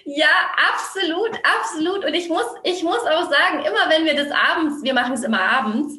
[0.05, 0.27] Ja,
[0.73, 2.05] absolut, absolut.
[2.05, 5.23] Und ich muss, ich muss auch sagen, immer wenn wir das abends, wir machen es
[5.23, 5.97] immer abends,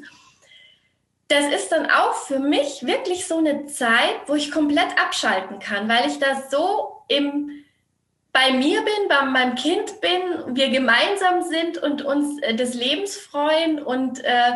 [1.29, 5.89] das ist dann auch für mich wirklich so eine Zeit, wo ich komplett abschalten kann,
[5.89, 7.51] weil ich da so im,
[8.33, 13.17] bei mir bin, bei meinem Kind bin, wir gemeinsam sind und uns äh, des Lebens
[13.17, 14.53] freuen und äh,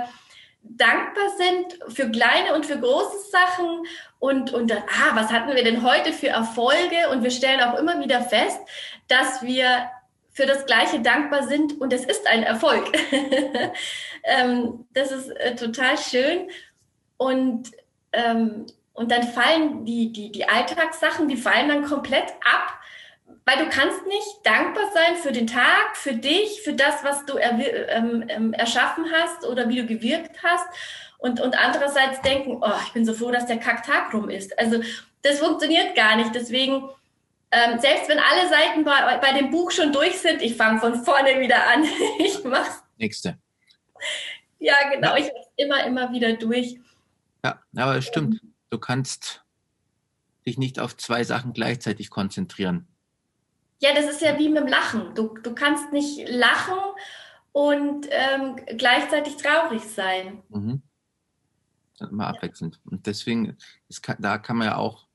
[0.62, 3.87] dankbar sind für kleine und für große Sachen
[4.18, 7.09] und, und ah, was hatten wir denn heute für Erfolge?
[7.11, 8.61] Und wir stellen auch immer wieder fest,
[9.09, 9.90] dass wir
[10.33, 12.85] für das Gleiche dankbar sind und es ist ein Erfolg.
[14.24, 16.48] ähm, das ist äh, total schön.
[17.16, 17.70] Und,
[18.12, 22.78] ähm, und dann fallen die, die, die Alltagssachen, die fallen dann komplett ab,
[23.44, 27.38] weil du kannst nicht dankbar sein für den Tag, für dich, für das, was du
[27.38, 30.66] ähm, ähm, erschaffen hast oder wie du gewirkt hast.
[31.18, 34.59] Und, und andererseits denken, oh, ich bin so froh, dass der Kacktag rum ist.
[34.59, 34.83] Also
[35.22, 36.35] das funktioniert gar nicht.
[36.35, 36.88] Deswegen,
[37.50, 41.04] ähm, selbst wenn alle Seiten bei, bei dem Buch schon durch sind, ich fange von
[41.04, 41.85] vorne wieder an.
[42.18, 42.83] ich mach's.
[42.96, 43.37] Nächste.
[44.62, 45.16] Ja, genau.
[45.16, 45.24] Ja.
[45.24, 46.78] Ich mach's immer, immer wieder durch.
[47.42, 48.42] Ja, aber es stimmt.
[48.68, 49.42] Du kannst
[50.46, 52.86] dich nicht auf zwei Sachen gleichzeitig konzentrieren.
[53.80, 55.14] Ja, das ist ja wie mit dem Lachen.
[55.14, 56.78] Du, du kannst nicht lachen
[57.52, 60.42] und ähm, gleichzeitig traurig sein.
[60.50, 60.82] Mhm.
[61.98, 62.80] Immer abwechselnd.
[62.84, 63.56] Und deswegen,
[64.02, 65.06] kann, da kann man ja auch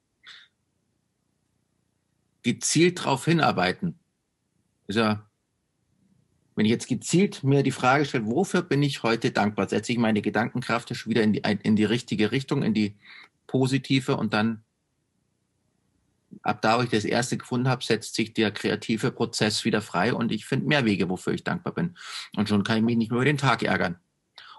[2.41, 3.99] gezielt darauf hinarbeiten.
[4.87, 5.27] Ist ja,
[6.55, 9.97] wenn ich jetzt gezielt mir die Frage stelle, wofür bin ich heute dankbar, setze ich
[9.97, 12.95] meine Gedankenkraft schon wieder in die, in die richtige Richtung, in die
[13.47, 14.63] positive und dann
[16.41, 20.13] ab da, wo ich das erste gefunden habe, setzt sich der kreative Prozess wieder frei
[20.13, 21.97] und ich finde mehr Wege, wofür ich dankbar bin.
[22.35, 23.99] Und schon kann ich mich nicht mehr über den Tag ärgern.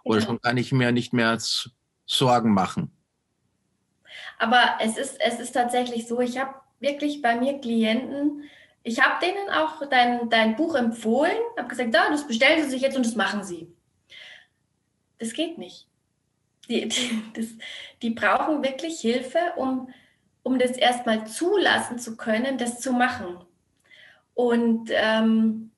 [0.04, 0.26] Oder ja.
[0.26, 1.38] schon kann ich mir nicht mehr
[2.06, 2.92] Sorgen machen.
[4.38, 8.44] Aber es ist, es ist tatsächlich so, ich habe wirklich bei mir Klienten,
[8.86, 12.82] ich habe denen auch dein, dein Buch empfohlen, habe gesagt, da, das bestellen sie sich
[12.82, 13.72] jetzt und das machen sie.
[15.18, 15.88] Das geht nicht.
[16.68, 17.46] Die, die, das,
[18.02, 19.88] die brauchen wirklich Hilfe, um
[20.46, 23.36] um das erstmal zulassen zu können, das zu machen.
[24.32, 25.72] Und ähm,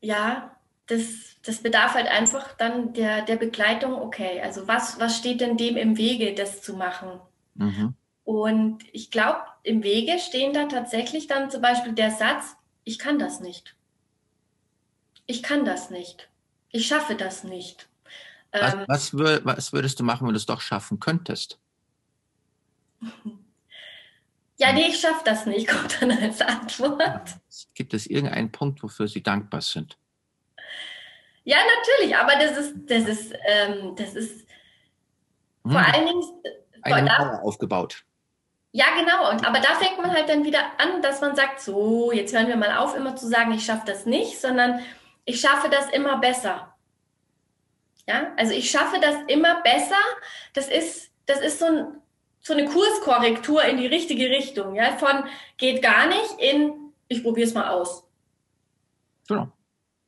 [0.00, 0.56] ja,
[0.86, 5.58] das, das bedarf halt einfach dann der, der Begleitung, okay, also was, was steht denn
[5.58, 7.20] dem im Wege, das zu machen?
[7.54, 7.94] Mhm.
[8.30, 13.18] Und ich glaube, im Wege stehen da tatsächlich dann zum Beispiel der Satz, ich kann
[13.18, 13.74] das nicht.
[15.26, 16.28] Ich kann das nicht.
[16.68, 17.88] Ich schaffe das nicht.
[18.52, 21.58] Was, ähm, was, was würdest du machen, wenn du es doch schaffen könntest?
[24.58, 27.30] Ja, nee, ich schaffe das nicht, kommt dann als Antwort.
[27.74, 29.98] Gibt es irgendeinen Punkt, wofür Sie dankbar sind?
[31.42, 34.46] Ja, natürlich, aber das ist, das ist, ähm, das ist
[35.64, 35.72] hm.
[35.72, 36.22] vor allen Dingen
[36.84, 38.04] äh, eine Mauer aufgebaut.
[38.72, 39.30] Ja, genau.
[39.30, 42.48] Und, aber da fängt man halt dann wieder an, dass man sagt, so, jetzt hören
[42.48, 44.80] wir mal auf, immer zu sagen, ich schaffe das nicht, sondern
[45.24, 46.74] ich schaffe das immer besser.
[48.06, 49.98] Ja, also ich schaffe das immer besser.
[50.54, 51.96] Das ist, das ist so ein
[52.42, 54.74] so eine Kurskorrektur in die richtige Richtung.
[54.74, 54.96] Ja?
[54.96, 55.24] Von
[55.58, 58.04] geht gar nicht in ich probiere es mal aus.
[59.28, 59.48] Genau.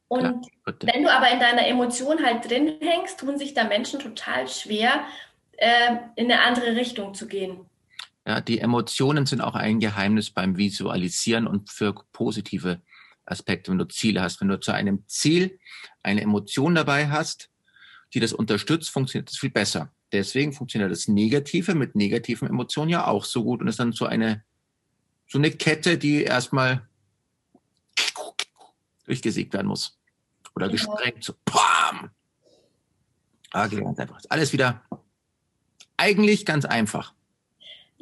[0.09, 3.99] Und ja, wenn du aber in deiner Emotion halt drin hängst, tun sich da Menschen
[3.99, 5.05] total schwer,
[5.57, 7.67] äh, in eine andere Richtung zu gehen.
[8.27, 12.81] Ja, die Emotionen sind auch ein Geheimnis beim Visualisieren und für positive
[13.25, 14.41] Aspekte, wenn du Ziele hast.
[14.41, 15.59] Wenn du zu einem Ziel
[16.03, 17.51] eine Emotion dabei hast,
[18.15, 19.93] die das unterstützt, funktioniert das viel besser.
[20.13, 24.07] Deswegen funktioniert das Negative mit negativen Emotionen ja auch so gut und ist dann so
[24.07, 24.45] eine,
[25.27, 26.87] so eine Kette, die erstmal
[29.07, 29.99] durchgesiegt werden muss.
[30.55, 30.95] Oder genau.
[30.95, 32.11] gesprengt, so PAM!
[33.53, 34.21] Ah, gelernt einfach.
[34.29, 34.83] Alles wieder
[35.97, 37.15] eigentlich ganz einfach.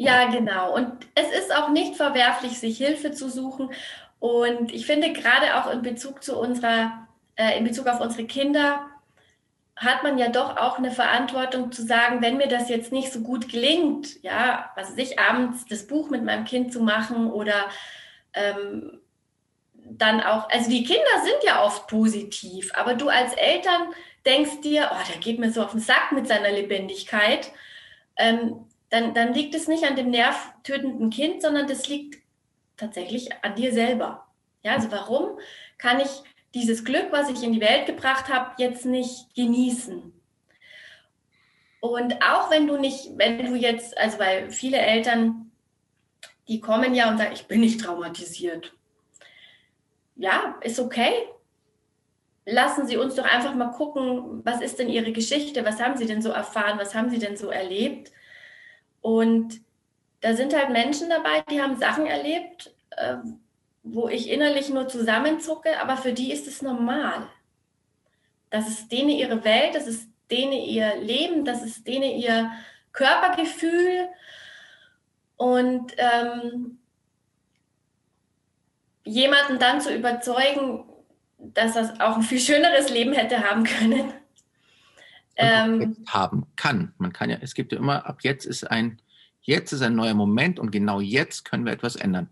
[0.01, 0.75] Ja, genau.
[0.75, 3.71] Und es ist auch nicht verwerflich, sich Hilfe zu suchen.
[4.19, 8.87] Und ich finde gerade auch in Bezug zu unserer, äh, in Bezug auf unsere Kinder,
[9.77, 13.21] hat man ja doch auch eine Verantwortung zu sagen, wenn mir das jetzt nicht so
[13.21, 17.69] gut gelingt, ja, was weiß ich, abends das Buch mit meinem Kind zu machen oder
[18.33, 19.01] ähm,
[19.75, 23.89] dann auch, also die Kinder sind ja oft positiv, aber du als Eltern
[24.25, 27.53] denkst dir, oh, der geht mir so auf den Sack mit seiner Lebendigkeit,
[28.17, 32.23] ähm, dann, dann liegt es nicht an dem nervtötenden Kind, sondern das liegt
[32.77, 34.27] tatsächlich an dir selber.
[34.63, 35.39] Ja, also warum
[35.79, 36.23] kann ich
[36.55, 40.13] dieses Glück, was ich in die Welt gebracht habe, jetzt nicht genießen.
[41.81, 45.51] Und auch wenn du nicht, wenn du jetzt, also weil viele Eltern,
[46.49, 48.75] die kommen ja und sagen, ich bin nicht traumatisiert.
[50.17, 51.13] Ja, ist okay.
[52.45, 55.65] Lassen Sie uns doch einfach mal gucken, was ist denn Ihre Geschichte?
[55.65, 56.79] Was haben Sie denn so erfahren?
[56.79, 58.13] Was haben Sie denn so erlebt?
[59.01, 59.61] Und
[60.21, 63.41] da sind halt Menschen dabei, die haben Sachen erlebt, ähm,
[63.83, 67.27] wo ich innerlich nur zusammenzucke, aber für die ist es normal.
[68.51, 72.51] Das ist denen ihre Welt, das ist denen ihr Leben, das ist denen ihr
[72.93, 74.09] Körpergefühl.
[75.37, 76.79] Und ähm,
[79.05, 80.85] jemanden dann zu überzeugen,
[81.39, 84.13] dass er auch ein viel schöneres Leben hätte haben können,
[85.41, 86.95] ähm, haben kann.
[86.99, 89.01] Man kann ja, es gibt ja immer, ab jetzt ist ein,
[89.43, 92.29] jetzt ist ein neuer Moment und genau jetzt können wir etwas ändern.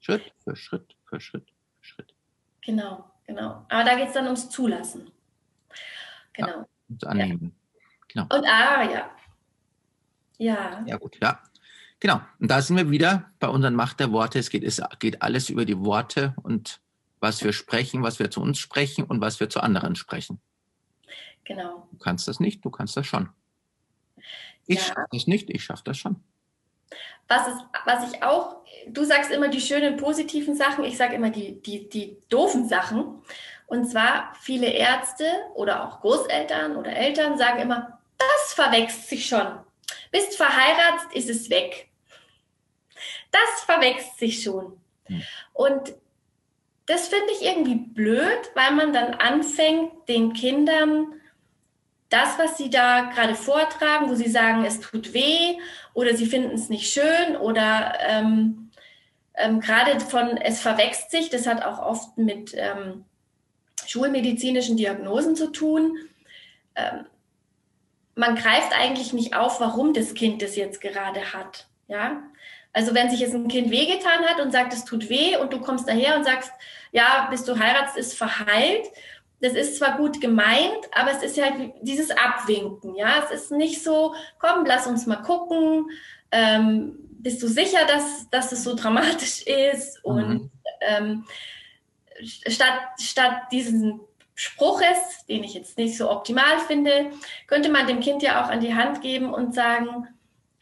[0.00, 2.14] Schritt für Schritt für Schritt für Schritt.
[2.62, 3.66] Genau, genau.
[3.68, 5.10] Aber da geht es dann ums Zulassen.
[6.32, 6.66] Genau.
[6.88, 7.54] Ja, Annehmen.
[8.12, 8.22] Ja.
[8.24, 8.36] Genau.
[8.36, 9.10] Und ah, ja.
[10.38, 10.84] Ja.
[10.86, 11.40] Ja, gut, ja.
[12.00, 12.20] Genau.
[12.38, 14.38] Und da sind wir wieder bei unseren Macht der Worte.
[14.38, 16.80] Es geht, es geht alles über die Worte und
[17.20, 20.40] was wir sprechen, was wir zu uns sprechen und was wir zu anderen sprechen.
[21.44, 21.88] Genau.
[21.90, 23.28] Du kannst das nicht, du kannst das schon.
[24.66, 24.84] Ich ja.
[24.84, 26.22] schaffe das nicht, ich schaffe das schon.
[27.28, 28.56] Was, ist, was ich auch,
[28.88, 33.22] du sagst immer die schönen positiven Sachen, ich sage immer die, die, die doofen Sachen.
[33.66, 35.24] Und zwar viele Ärzte
[35.54, 39.46] oder auch Großeltern oder Eltern sagen immer, das verwechselt sich schon.
[40.10, 41.88] Bist verheiratet, ist es weg.
[43.30, 44.80] Das verwechselt sich schon.
[45.04, 45.22] Hm.
[45.52, 45.94] Und
[46.86, 51.19] das finde ich irgendwie blöd, weil man dann anfängt, den Kindern
[52.10, 55.56] das, was sie da gerade vortragen, wo sie sagen, es tut weh
[55.94, 58.70] oder sie finden es nicht schön oder ähm,
[59.34, 63.04] ähm, gerade von es verwechselt sich, das hat auch oft mit ähm,
[63.86, 65.96] schulmedizinischen Diagnosen zu tun.
[66.74, 67.06] Ähm,
[68.14, 71.66] man greift eigentlich nicht auf, warum das Kind das jetzt gerade hat.
[71.88, 72.22] Ja,
[72.72, 75.60] also wenn sich jetzt ein Kind wehgetan hat und sagt, es tut weh und du
[75.60, 76.52] kommst daher und sagst,
[76.92, 78.86] ja, bis du heiratst, ist verheilt.
[79.40, 83.24] Das ist zwar gut gemeint, aber es ist ja halt dieses Abwinken, ja.
[83.24, 85.86] Es ist nicht so, komm, lass uns mal gucken.
[86.30, 90.04] Ähm, bist du sicher, dass, dass es so dramatisch ist?
[90.04, 90.12] Mhm.
[90.12, 90.50] Und
[90.80, 91.24] ähm,
[92.22, 94.00] statt, statt diesen
[94.34, 97.10] Spruches, den ich jetzt nicht so optimal finde,
[97.46, 100.08] könnte man dem Kind ja auch an die Hand geben und sagen,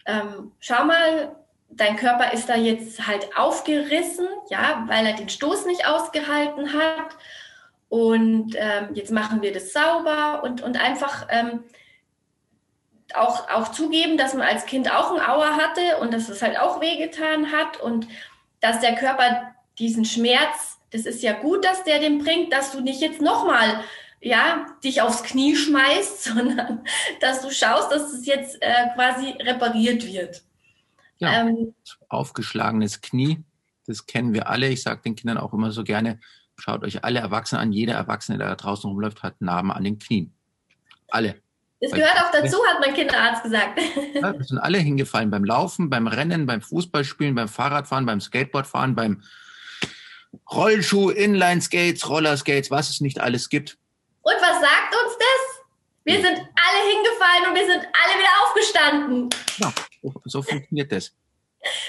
[0.04, 1.36] ähm, schau mal,
[1.68, 7.16] dein Körper ist da jetzt halt aufgerissen, ja, weil er den Stoß nicht ausgehalten hat.
[7.88, 11.64] Und ähm, jetzt machen wir das sauber und, und einfach ähm,
[13.14, 16.58] auch, auch zugeben, dass man als Kind auch ein Auer hatte und dass es halt
[16.58, 18.06] auch wehgetan hat und
[18.60, 22.80] dass der Körper diesen Schmerz, das ist ja gut, dass der den bringt, dass du
[22.80, 23.82] nicht jetzt nochmal
[24.20, 26.84] ja, dich aufs Knie schmeißt, sondern
[27.20, 30.42] dass du schaust, dass es jetzt äh, quasi repariert wird.
[31.18, 31.74] Ja, ähm,
[32.08, 33.42] aufgeschlagenes Knie,
[33.86, 34.68] das kennen wir alle.
[34.68, 36.20] Ich sage den Kindern auch immer so gerne,
[36.58, 37.72] schaut euch alle Erwachsene an.
[37.72, 40.34] Jeder Erwachsene, der da draußen rumläuft, hat Narben an den Knien.
[41.08, 41.40] Alle.
[41.80, 43.80] Das gehört auch dazu, hat mein Kinderarzt gesagt.
[44.14, 48.96] Ja, wir sind alle hingefallen beim Laufen, beim Rennen, beim Fußballspielen, beim Fahrradfahren, beim Skateboardfahren,
[48.96, 49.22] beim
[50.50, 53.78] Rollschuh, Inline-Skates, Rollerskates, was es nicht alles gibt.
[54.22, 55.64] Und was sagt uns das?
[56.04, 59.30] Wir sind alle hingefallen und wir sind alle wieder aufgestanden.
[59.58, 59.72] Ja,
[60.24, 61.14] so funktioniert das.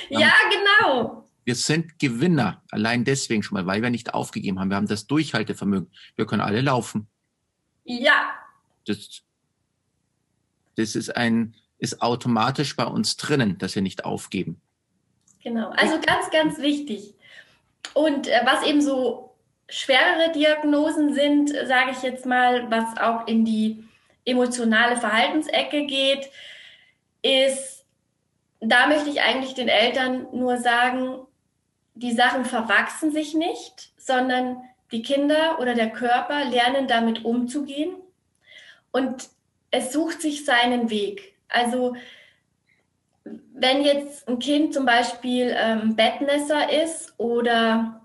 [0.10, 1.29] ja, genau.
[1.50, 4.70] Wir sind Gewinner, allein deswegen schon mal, weil wir nicht aufgegeben haben.
[4.70, 5.92] Wir haben das Durchhaltevermögen.
[6.16, 7.08] Wir können alle laufen.
[7.86, 8.36] Ja.
[8.86, 9.24] Das,
[10.76, 14.62] das ist ein, ist automatisch bei uns drinnen, dass wir nicht aufgeben.
[15.42, 17.16] Genau, also ganz, ganz wichtig.
[17.96, 19.36] Und äh, was eben so
[19.68, 23.84] schwerere Diagnosen sind, sage ich jetzt mal, was auch in die
[24.24, 26.30] emotionale Verhaltensecke geht,
[27.24, 27.88] ist,
[28.60, 31.26] da möchte ich eigentlich den Eltern nur sagen,
[32.00, 37.96] die Sachen verwachsen sich nicht, sondern die Kinder oder der Körper lernen damit umzugehen
[38.92, 39.30] und
[39.72, 41.36] es sucht sich seinen Weg.
[41.48, 41.96] Also
[43.54, 48.02] wenn jetzt ein Kind zum Beispiel ähm, Bettnässer ist oder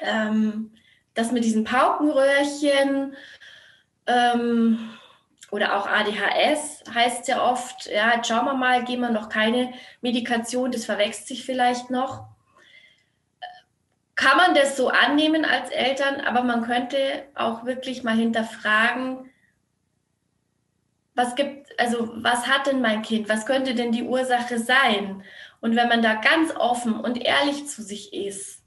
[0.00, 0.72] ähm,
[1.14, 3.14] das mit diesen Paukenröhrchen
[4.06, 4.90] ähm,
[5.50, 9.72] oder auch ADHS heißt ja oft, ja, jetzt schauen wir mal, geben wir noch keine
[10.00, 12.31] Medikation, das verwechselt sich vielleicht noch.
[14.22, 19.28] Kann man das so annehmen als Eltern, aber man könnte auch wirklich mal hinterfragen,
[21.16, 23.28] was gibt, also was hat denn mein Kind?
[23.28, 25.24] Was könnte denn die Ursache sein?
[25.60, 28.62] Und wenn man da ganz offen und ehrlich zu sich ist,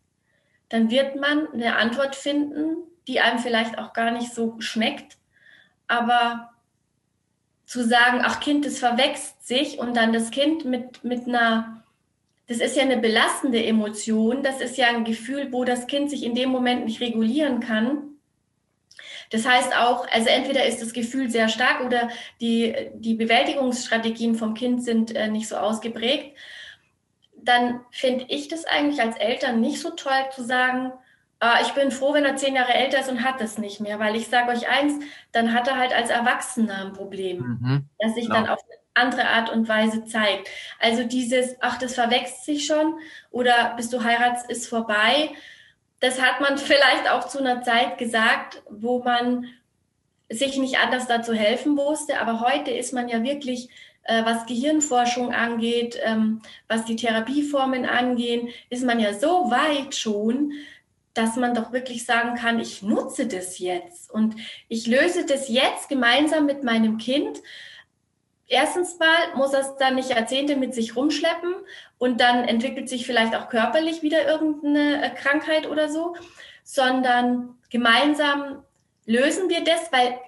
[0.68, 2.76] dann wird man eine Antwort finden,
[3.08, 5.18] die einem vielleicht auch gar nicht so schmeckt,
[5.88, 6.54] aber
[7.66, 11.85] zu sagen, ach Kind, das verwechselt sich und dann das Kind mit, mit einer,
[12.48, 16.24] das ist ja eine belastende Emotion, das ist ja ein Gefühl, wo das Kind sich
[16.24, 18.16] in dem Moment nicht regulieren kann.
[19.32, 22.10] Das heißt auch, also entweder ist das Gefühl sehr stark oder
[22.42, 26.38] die, die Bewältigungsstrategien vom Kind sind äh, nicht so ausgeprägt.
[27.36, 30.92] Dann finde ich das eigentlich als Eltern nicht so toll zu sagen,
[31.40, 34.00] äh, ich bin froh, wenn er zehn Jahre älter ist und hat das nicht mehr,
[34.00, 37.90] weil ich sage euch eins, dann hat er halt als Erwachsener ein Problem, mhm.
[38.00, 38.36] das sich genau.
[38.36, 38.60] dann auf
[38.96, 40.50] andere Art und Weise zeigt.
[40.80, 42.96] Also dieses, ach, das verwechselt sich schon
[43.30, 45.30] oder bis du heiratst, ist vorbei.
[46.00, 49.48] Das hat man vielleicht auch zu einer Zeit gesagt, wo man
[50.30, 52.20] sich nicht anders dazu helfen wusste.
[52.20, 53.70] Aber heute ist man ja wirklich,
[54.04, 60.54] äh, was Gehirnforschung angeht, ähm, was die Therapieformen angehen, ist man ja so weit schon,
[61.14, 64.36] dass man doch wirklich sagen kann, ich nutze das jetzt und
[64.68, 67.42] ich löse das jetzt gemeinsam mit meinem Kind.
[68.48, 71.56] Erstens mal muss er es dann nicht Jahrzehnte mit sich rumschleppen
[71.98, 76.16] und dann entwickelt sich vielleicht auch körperlich wieder irgendeine äh, Krankheit oder so,
[76.64, 78.64] sondern gemeinsam
[79.06, 80.20] lösen wir das, weil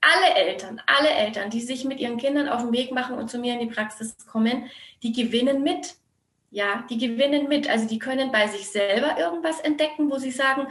[0.00, 3.38] alle Eltern, alle Eltern, die sich mit ihren Kindern auf den Weg machen und zu
[3.38, 4.70] mir in die Praxis kommen,
[5.02, 5.94] die gewinnen mit.
[6.50, 7.68] Ja, die gewinnen mit.
[7.68, 10.68] Also die können bei sich selber irgendwas entdecken, wo sie sagen,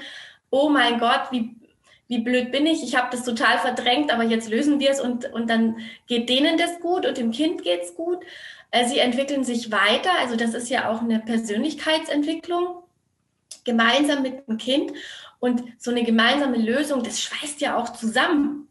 [0.49, 1.55] oh mein Gott, wie,
[2.13, 5.25] wie blöd bin ich, ich habe das total verdrängt, aber jetzt lösen wir es und,
[5.33, 8.19] und dann geht denen das gut und dem Kind geht es gut.
[8.69, 12.83] Äh, sie entwickeln sich weiter, also das ist ja auch eine Persönlichkeitsentwicklung,
[13.63, 14.93] gemeinsam mit dem Kind.
[15.39, 18.67] Und so eine gemeinsame Lösung, das schweißt ja auch zusammen.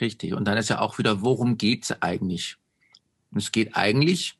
[0.00, 0.34] Richtig.
[0.34, 2.56] Und dann ist ja auch wieder, worum geht es eigentlich?
[3.34, 4.36] Es geht eigentlich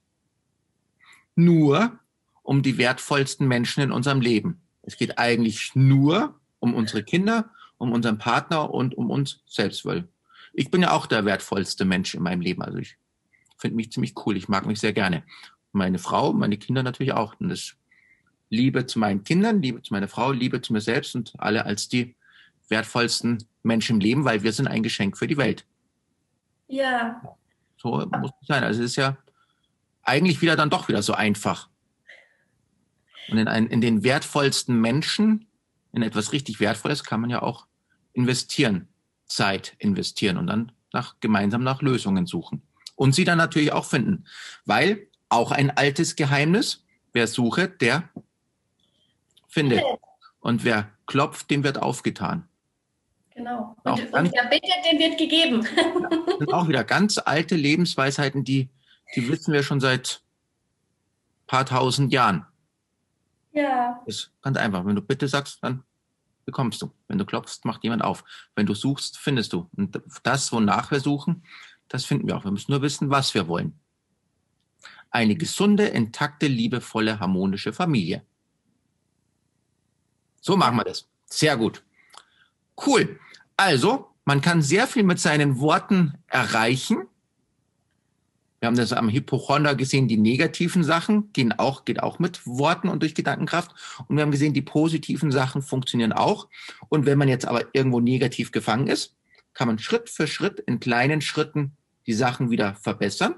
[1.36, 1.98] nur
[2.42, 4.60] um die wertvollsten Menschen in unserem Leben.
[4.82, 9.84] Es geht eigentlich nur um unsere Kinder, um unseren Partner und um uns selbst.
[9.84, 10.08] Weil
[10.52, 12.62] ich bin ja auch der wertvollste Mensch in meinem Leben.
[12.62, 12.96] Also ich
[13.58, 14.36] finde mich ziemlich cool.
[14.36, 15.24] Ich mag mich sehr gerne.
[15.72, 17.38] Meine Frau, meine Kinder natürlich auch.
[17.40, 17.74] Und das
[18.50, 21.88] Liebe zu meinen Kindern, Liebe zu meiner Frau, Liebe zu mir selbst und alle als
[21.88, 22.14] die
[22.68, 25.64] wertvollsten Menschen im Leben, weil wir sind ein Geschenk für die Welt.
[26.68, 27.20] Ja.
[27.76, 28.64] So muss es sein.
[28.64, 29.16] Also es ist ja
[30.02, 31.68] eigentlich wieder dann doch wieder so einfach.
[33.28, 35.46] Und in, ein, in den wertvollsten Menschen,
[35.94, 37.66] in etwas richtig Wertvolles, kann man ja auch
[38.12, 38.88] investieren,
[39.26, 42.62] Zeit investieren und dann nach, gemeinsam nach Lösungen suchen.
[42.96, 44.24] Und sie dann natürlich auch finden.
[44.64, 48.08] Weil auch ein altes Geheimnis, wer suche, der
[49.48, 49.82] findet.
[50.40, 52.48] Und wer klopft, dem wird aufgetan.
[53.34, 53.76] Genau.
[53.82, 55.66] Und, und wer bittet, dem wird gegeben.
[56.26, 58.68] das sind auch wieder ganz alte Lebensweisheiten, die,
[59.16, 60.22] die wissen wir schon seit
[61.46, 62.46] paar tausend Jahren.
[63.54, 64.02] Ja.
[64.04, 64.84] Ist ganz einfach.
[64.84, 65.84] Wenn du bitte sagst, dann
[66.44, 66.92] bekommst du.
[67.08, 68.24] Wenn du klopfst, macht jemand auf.
[68.54, 69.70] Wenn du suchst, findest du.
[69.76, 71.44] Und das, wonach wir suchen,
[71.88, 72.44] das finden wir auch.
[72.44, 73.78] Wir müssen nur wissen, was wir wollen.
[75.10, 78.24] Eine gesunde, intakte, liebevolle, harmonische Familie.
[80.40, 81.08] So machen wir das.
[81.26, 81.82] Sehr gut.
[82.84, 83.20] Cool.
[83.56, 87.06] Also, man kann sehr viel mit seinen Worten erreichen.
[88.64, 92.88] Wir haben das am Hypochonder gesehen, die negativen Sachen gehen auch, geht auch mit Worten
[92.88, 93.74] und durch Gedankenkraft.
[94.08, 96.48] Und wir haben gesehen, die positiven Sachen funktionieren auch.
[96.88, 99.16] Und wenn man jetzt aber irgendwo negativ gefangen ist,
[99.52, 101.72] kann man Schritt für Schritt in kleinen Schritten
[102.06, 103.34] die Sachen wieder verbessern.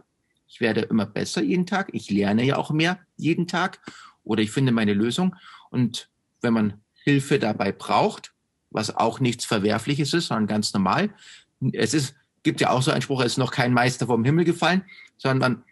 [0.47, 1.89] Ich werde immer besser jeden Tag.
[1.91, 3.81] Ich lerne ja auch mehr jeden Tag
[4.23, 5.35] oder ich finde meine Lösung.
[5.71, 6.09] Und
[6.41, 8.33] wenn man Hilfe dabei braucht,
[8.71, 11.11] was auch nichts Verwerfliches ist, sondern ganz normal.
[11.73, 12.15] Es ist,
[12.47, 14.85] gibt ja auch so einen Spruch, es ist noch kein Meister vom Himmel gefallen,
[15.17, 15.65] sondern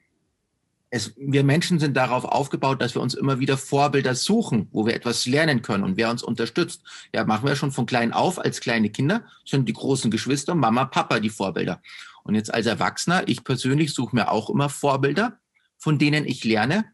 [0.91, 4.95] es, wir Menschen sind darauf aufgebaut, dass wir uns immer wieder Vorbilder suchen, wo wir
[4.95, 6.83] etwas lernen können und wer uns unterstützt.
[7.13, 10.85] Ja, machen wir schon von klein auf als kleine Kinder, sind die großen Geschwister, Mama,
[10.87, 11.81] Papa die Vorbilder.
[12.25, 15.39] Und jetzt als Erwachsener, ich persönlich suche mir auch immer Vorbilder,
[15.79, 16.87] von denen ich lerne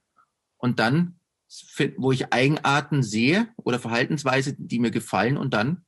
[0.58, 1.16] und dann
[1.96, 5.84] wo ich Eigenarten sehe oder Verhaltensweise, die mir gefallen und dann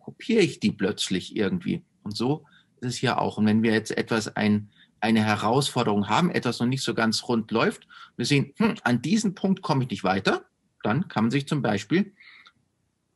[0.00, 1.84] kopiere ich die plötzlich irgendwie.
[2.02, 2.44] Und so
[2.80, 3.38] ist es hier auch.
[3.38, 4.70] Und wenn wir jetzt etwas, ein,
[5.00, 7.86] eine Herausforderung haben, etwas noch nicht so ganz rund läuft,
[8.16, 10.44] wir sehen, hm, an diesem Punkt komme ich nicht weiter,
[10.82, 12.12] dann kann man sich zum Beispiel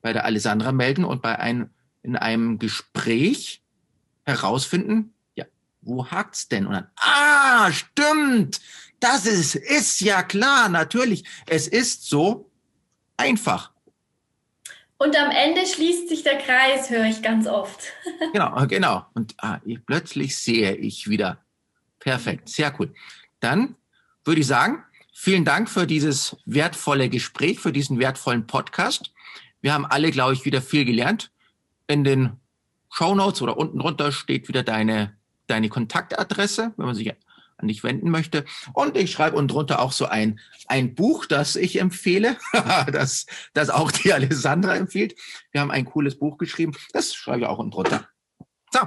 [0.03, 1.71] bei der Alessandra melden und bei einem,
[2.03, 3.63] in einem Gespräch
[4.25, 5.47] herausfinden, ja,
[5.81, 6.67] wo hakt's denn?
[6.67, 8.61] Und dann, ah, stimmt,
[9.01, 11.25] das ist, ist ja klar, natürlich.
[11.47, 12.51] Es ist so
[13.17, 13.74] einfach.
[14.99, 17.81] Und am Ende schließt sich der Kreis, höre ich ganz oft.
[18.33, 19.07] genau, genau.
[19.15, 21.39] Und ah, ich, plötzlich sehe ich wieder.
[21.99, 22.93] Perfekt, sehr cool.
[23.41, 23.77] Dann
[24.25, 29.13] würde ich sagen, vielen Dank für dieses wertvolle Gespräch, für diesen wertvollen Podcast.
[29.61, 31.31] Wir haben alle, glaube ich, wieder viel gelernt.
[31.87, 32.39] In den
[32.91, 35.17] Show Notes oder unten drunter steht wieder deine,
[35.47, 37.13] deine Kontaktadresse, wenn man sich
[37.57, 38.45] an dich wenden möchte.
[38.73, 42.37] Und ich schreibe unten drunter auch so ein, ein Buch, das ich empfehle,
[42.93, 45.15] das, das auch die Alessandra empfiehlt.
[45.53, 48.09] Wir haben ein cooles Buch geschrieben, das schreibe ich auch unten drunter.
[48.73, 48.81] So,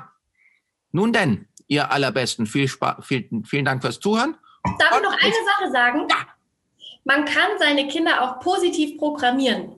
[0.91, 4.35] nun denn, ihr allerbesten, viel Spaß, vielen, vielen Dank fürs Zuhören.
[4.79, 6.07] Darf ich noch eine Sache sagen?
[6.09, 6.27] Ja.
[7.03, 9.77] Man kann seine Kinder auch positiv programmieren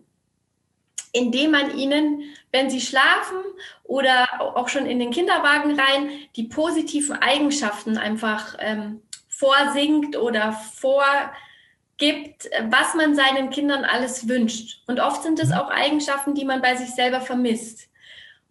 [1.12, 3.38] indem man ihnen, wenn sie schlafen
[3.84, 12.50] oder auch schon in den Kinderwagen rein, die positiven Eigenschaften einfach ähm, vorsingt oder vorgibt,
[12.70, 14.84] was man seinen Kindern alles wünscht.
[14.88, 15.56] Und oft sind es mhm.
[15.56, 17.88] auch Eigenschaften, die man bei sich selber vermisst.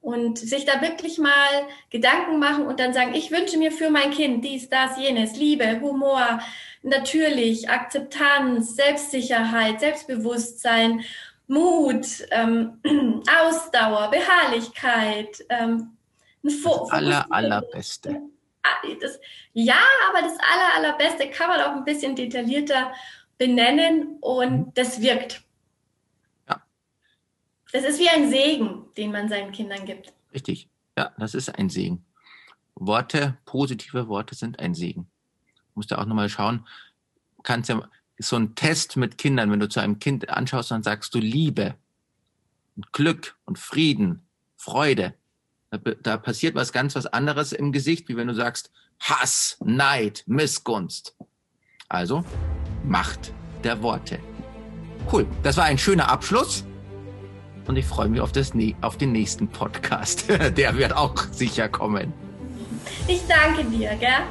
[0.00, 4.12] Und sich da wirklich mal Gedanken machen und dann sagen, ich wünsche mir für mein
[4.12, 6.40] Kind dies, das, jenes, Liebe, Humor,
[6.82, 11.04] natürlich, Akzeptanz, Selbstsicherheit, Selbstbewusstsein,
[11.48, 12.80] Mut, ähm,
[13.40, 15.44] Ausdauer, Beharrlichkeit.
[15.48, 15.96] Ähm,
[16.42, 18.22] das aller, allerbeste.
[18.62, 19.18] Ah, das,
[19.52, 22.92] ja, aber das aller, allerbeste kann man auch ein bisschen detaillierter
[23.38, 24.72] benennen und mhm.
[24.74, 25.42] das wirkt.
[26.48, 26.62] Ja.
[27.72, 30.12] Das ist wie ein Segen, den man seinen Kindern gibt.
[30.32, 30.68] Richtig.
[30.96, 32.04] Ja, das ist ein Segen.
[32.74, 35.10] Worte, positive Worte sind ein Segen.
[35.46, 36.66] Du musst ja auch nochmal schauen,
[37.42, 37.88] kannst ja
[38.18, 41.74] so ein Test mit Kindern, wenn du zu einem Kind anschaust, dann sagst du Liebe,
[42.78, 44.22] und Glück und Frieden,
[44.56, 45.14] Freude.
[45.70, 50.22] Da, da passiert was ganz was anderes im Gesicht, wie wenn du sagst Hass, Neid,
[50.26, 51.16] Missgunst.
[51.88, 52.24] Also
[52.84, 53.32] Macht
[53.64, 54.20] der Worte.
[55.12, 56.64] Cool, das war ein schöner Abschluss.
[57.66, 60.28] Und ich freue mich auf, das, auf den nächsten Podcast.
[60.56, 62.14] Der wird auch sicher kommen.
[63.06, 64.22] Ich danke dir, gell?